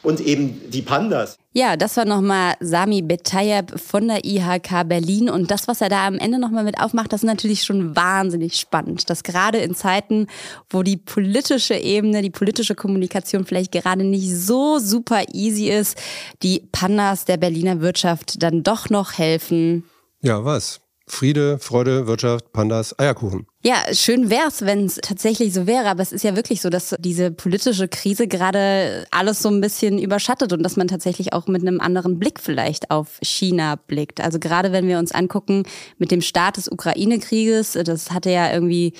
[0.02, 1.36] und eben die Pandas.
[1.52, 5.28] Ja, das war nochmal Sami Betayeb von der IHK Berlin.
[5.28, 8.56] Und das, was er da am Ende nochmal mit aufmacht, das ist natürlich schon wahnsinnig
[8.56, 9.10] spannend.
[9.10, 10.28] Dass gerade in Zeiten,
[10.70, 15.98] wo die politische Ebene, die politische Kommunikation vielleicht gerade nicht so super easy ist,
[16.42, 19.84] die Pandas der Berliner Wirtschaft dann doch noch helfen.
[20.22, 20.80] Ja, was?
[21.10, 23.46] Friede, Freude, Wirtschaft, Pandas, Eierkuchen.
[23.62, 26.94] Ja, schön wär's, wenn es tatsächlich so wäre, aber es ist ja wirklich so, dass
[26.98, 31.60] diese politische Krise gerade alles so ein bisschen überschattet und dass man tatsächlich auch mit
[31.60, 34.20] einem anderen Blick vielleicht auf China blickt.
[34.20, 35.64] Also gerade wenn wir uns angucken
[35.98, 38.94] mit dem Start des Ukraine-Krieges, das hatte ja irgendwie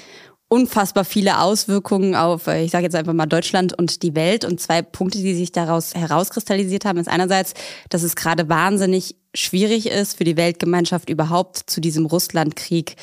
[0.51, 4.45] unfassbar viele Auswirkungen auf, ich sage jetzt einfach mal Deutschland und die Welt.
[4.45, 7.55] Und zwei Punkte, die sich daraus herauskristallisiert haben, ist einerseits,
[7.89, 12.97] dass es gerade wahnsinnig schwierig ist für die Weltgemeinschaft überhaupt zu diesem Russlandkrieg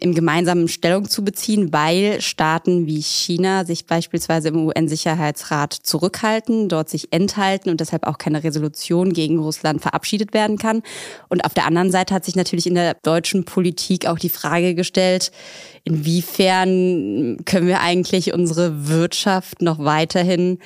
[0.00, 6.88] im gemeinsamen Stellung zu beziehen, weil Staaten wie China sich beispielsweise im UN-Sicherheitsrat zurückhalten, dort
[6.88, 10.82] sich enthalten und deshalb auch keine Resolution gegen Russland verabschiedet werden kann.
[11.28, 14.74] Und auf der anderen Seite hat sich natürlich in der deutschen Politik auch die Frage
[14.74, 15.30] gestellt,
[15.84, 20.58] inwiefern können wir eigentlich unsere Wirtschaft noch weiterhin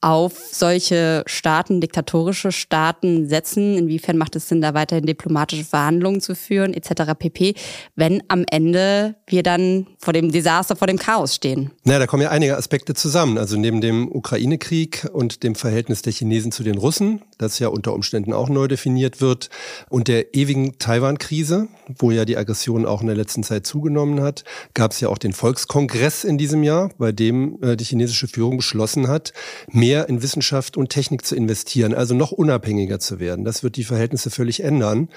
[0.00, 3.76] auf solche Staaten, diktatorische Staaten setzen?
[3.76, 7.12] Inwiefern macht es Sinn, da weiterhin diplomatische Verhandlungen zu führen, etc.
[7.18, 7.54] pp.,
[7.96, 11.70] wenn am Ende wir dann vor dem Desaster, vor dem Chaos stehen?
[11.84, 13.38] Na, da kommen ja einige Aspekte zusammen.
[13.38, 17.94] Also neben dem Ukraine-Krieg und dem Verhältnis der Chinesen zu den Russen, das ja unter
[17.94, 19.48] Umständen auch neu definiert wird,
[19.88, 24.44] und der ewigen Taiwan-Krise, wo ja die Aggression auch in der letzten Zeit zugenommen hat,
[24.74, 28.58] gab es ja auch den Volkskongress in diesem Jahr, bei dem äh, die chinesische Führung
[28.58, 29.32] beschlossen hat,
[29.70, 33.44] mehr in Wissenschaft und Technik zu investieren, also noch unabhängiger zu werden.
[33.44, 35.08] Das wird die Verhältnisse völlig ändern.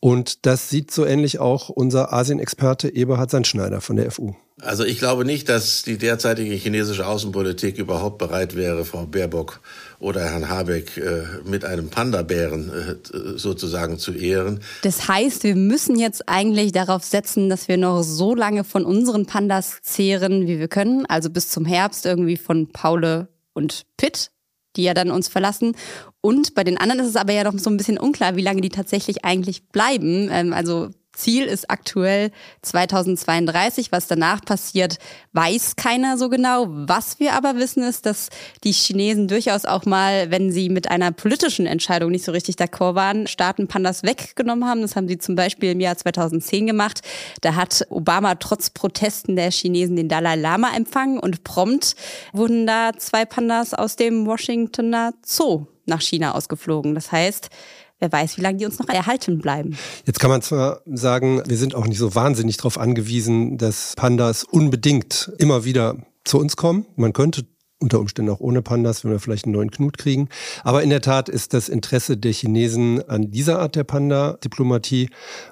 [0.00, 4.34] Und das sieht so ähnlich auch unser Asien-Experte Eberhard Sandschneider von der FU.
[4.60, 9.60] Also ich glaube nicht, dass die derzeitige chinesische Außenpolitik überhaupt bereit wäre, Frau Baerbock
[10.00, 14.60] oder Herrn Habeck äh, mit einem Panda-Bären äh, sozusagen zu ehren.
[14.82, 19.26] Das heißt, wir müssen jetzt eigentlich darauf setzen, dass wir noch so lange von unseren
[19.26, 21.04] Pandas zehren, wie wir können.
[21.06, 24.30] Also bis zum Herbst irgendwie von Paule und Pitt,
[24.76, 25.74] die ja dann uns verlassen.
[26.20, 28.60] Und bei den anderen ist es aber ja noch so ein bisschen unklar, wie lange
[28.60, 30.28] die tatsächlich eigentlich bleiben.
[30.30, 32.30] Ähm, also Ziel ist aktuell
[32.62, 33.92] 2032.
[33.92, 34.98] Was danach passiert,
[35.32, 36.66] weiß keiner so genau.
[36.68, 38.28] Was wir aber wissen, ist, dass
[38.64, 42.94] die Chinesen durchaus auch mal, wenn sie mit einer politischen Entscheidung nicht so richtig d'accord
[42.94, 44.82] waren, Staaten Pandas weggenommen haben.
[44.82, 47.02] Das haben sie zum Beispiel im Jahr 2010 gemacht.
[47.40, 51.96] Da hat Obama trotz Protesten der Chinesen den Dalai Lama empfangen und prompt
[52.32, 56.94] wurden da zwei Pandas aus dem Washingtoner Zoo nach China ausgeflogen.
[56.94, 57.50] Das heißt,
[57.98, 59.76] wer weiß, wie lange die uns noch erhalten bleiben.
[60.06, 64.44] Jetzt kann man zwar sagen, wir sind auch nicht so wahnsinnig darauf angewiesen, dass Pandas
[64.44, 66.86] unbedingt immer wieder zu uns kommen.
[66.96, 67.46] Man könnte
[67.80, 70.28] unter Umständen auch ohne Pandas, wenn wir vielleicht einen neuen Knut kriegen.
[70.64, 75.10] Aber in der Tat ist das Interesse der Chinesen an dieser Art der Panda-Diplomatie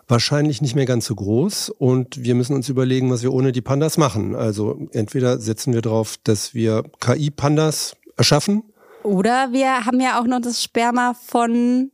[0.08, 1.70] wahrscheinlich nicht mehr ganz so groß.
[1.70, 4.34] Und wir müssen uns überlegen, was wir ohne die Pandas machen.
[4.34, 8.64] Also entweder setzen wir darauf, dass wir KI-Pandas erschaffen.
[9.04, 11.92] Oder wir haben ja auch noch das Sperma von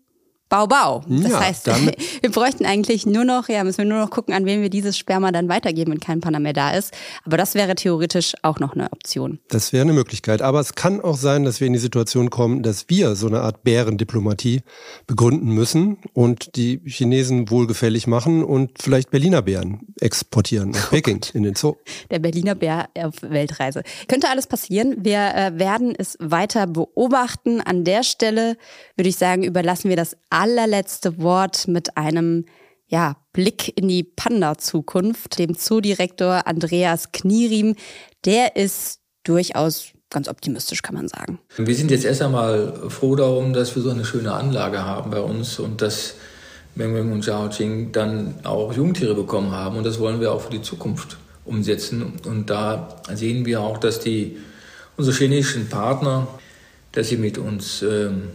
[0.53, 1.03] Bau, Bau.
[1.09, 1.67] Das ja, heißt,
[2.21, 4.99] wir bräuchten eigentlich nur noch, ja, müssen wir nur noch gucken, an wen wir dieses
[4.99, 6.93] Sperma dann weitergeben, wenn kein Panna mehr da ist.
[7.25, 9.39] Aber das wäre theoretisch auch noch eine Option.
[9.49, 10.43] Das wäre eine Möglichkeit.
[10.43, 13.41] Aber es kann auch sein, dass wir in die Situation kommen, dass wir so eine
[13.41, 14.61] Art Bärendiplomatie
[15.07, 21.45] begründen müssen und die Chinesen wohlgefällig machen und vielleicht Berliner Bären exportieren nach Peking in
[21.45, 21.77] den Zoo.
[22.11, 23.85] Der Berliner Bär auf Weltreise.
[24.07, 24.97] Könnte alles passieren.
[24.99, 27.63] Wir äh, werden es weiter beobachten.
[27.63, 28.59] An der Stelle
[28.97, 32.47] würde ich sagen, überlassen wir das allerletzte Wort mit einem
[32.89, 37.77] ja, Blick in die Panda-Zukunft, dem Zoodirektor Andreas Knieriem.
[38.25, 41.39] Der ist durchaus ganz optimistisch, kann man sagen.
[41.57, 45.21] Wir sind jetzt erst einmal froh darum, dass wir so eine schöne Anlage haben bei
[45.21, 46.15] uns und dass
[46.75, 49.77] Meng Meng und Zhao Jing dann auch Jungtiere bekommen haben.
[49.77, 52.15] Und das wollen wir auch für die Zukunft umsetzen.
[52.27, 54.39] Und da sehen wir auch, dass die,
[54.97, 56.27] unsere chinesischen Partner,
[56.91, 58.29] dass sie mit uns ähm,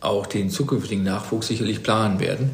[0.00, 2.50] auch den zukünftigen Nachwuchs sicherlich planen werden,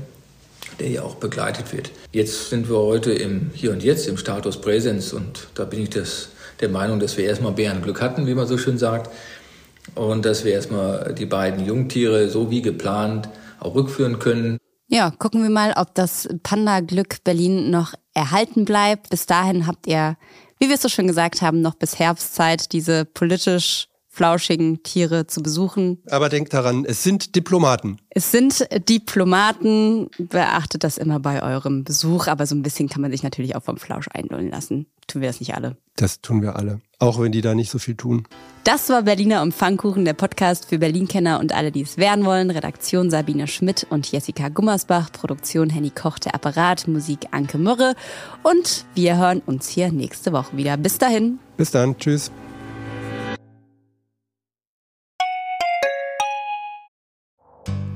[0.80, 1.90] der ja auch begleitet wird.
[2.12, 5.90] Jetzt sind wir heute im Hier und Jetzt, im Status Präsens und da bin ich
[5.90, 6.28] das,
[6.61, 9.11] der Meinung, dass wir erstmal Bärenglück hatten, wie man so schön sagt,
[9.95, 13.28] und dass wir erstmal die beiden Jungtiere so wie geplant
[13.61, 14.59] auch rückführen können.
[14.88, 19.11] Ja, gucken wir mal, ob das Panda-Glück Berlin noch erhalten bleibt.
[19.11, 20.16] Bis dahin habt ihr,
[20.59, 25.42] wie wir es so schon gesagt haben, noch bis Herbstzeit diese politisch flauschigen Tiere zu
[25.42, 25.98] besuchen.
[26.08, 27.98] Aber denkt daran, es sind Diplomaten.
[28.10, 30.08] Es sind Diplomaten.
[30.18, 33.62] Beachtet das immer bei eurem Besuch, aber so ein bisschen kann man sich natürlich auch
[33.64, 34.86] vom Flausch einlullen lassen.
[35.08, 35.76] Tun wir das nicht alle?
[35.96, 38.26] Das tun wir alle, auch wenn die da nicht so viel tun.
[38.62, 42.50] Das war Berliner und Pfannkuchen, der Podcast für Berlin-Kenner und alle, die es werden wollen.
[42.50, 47.94] Redaktion Sabine Schmidt und Jessica Gummersbach, Produktion Henny Koch, der Apparat, Musik Anke Mürre.
[48.42, 50.76] Und wir hören uns hier nächste Woche wieder.
[50.76, 51.38] Bis dahin.
[51.56, 51.98] Bis dann.
[51.98, 52.30] Tschüss.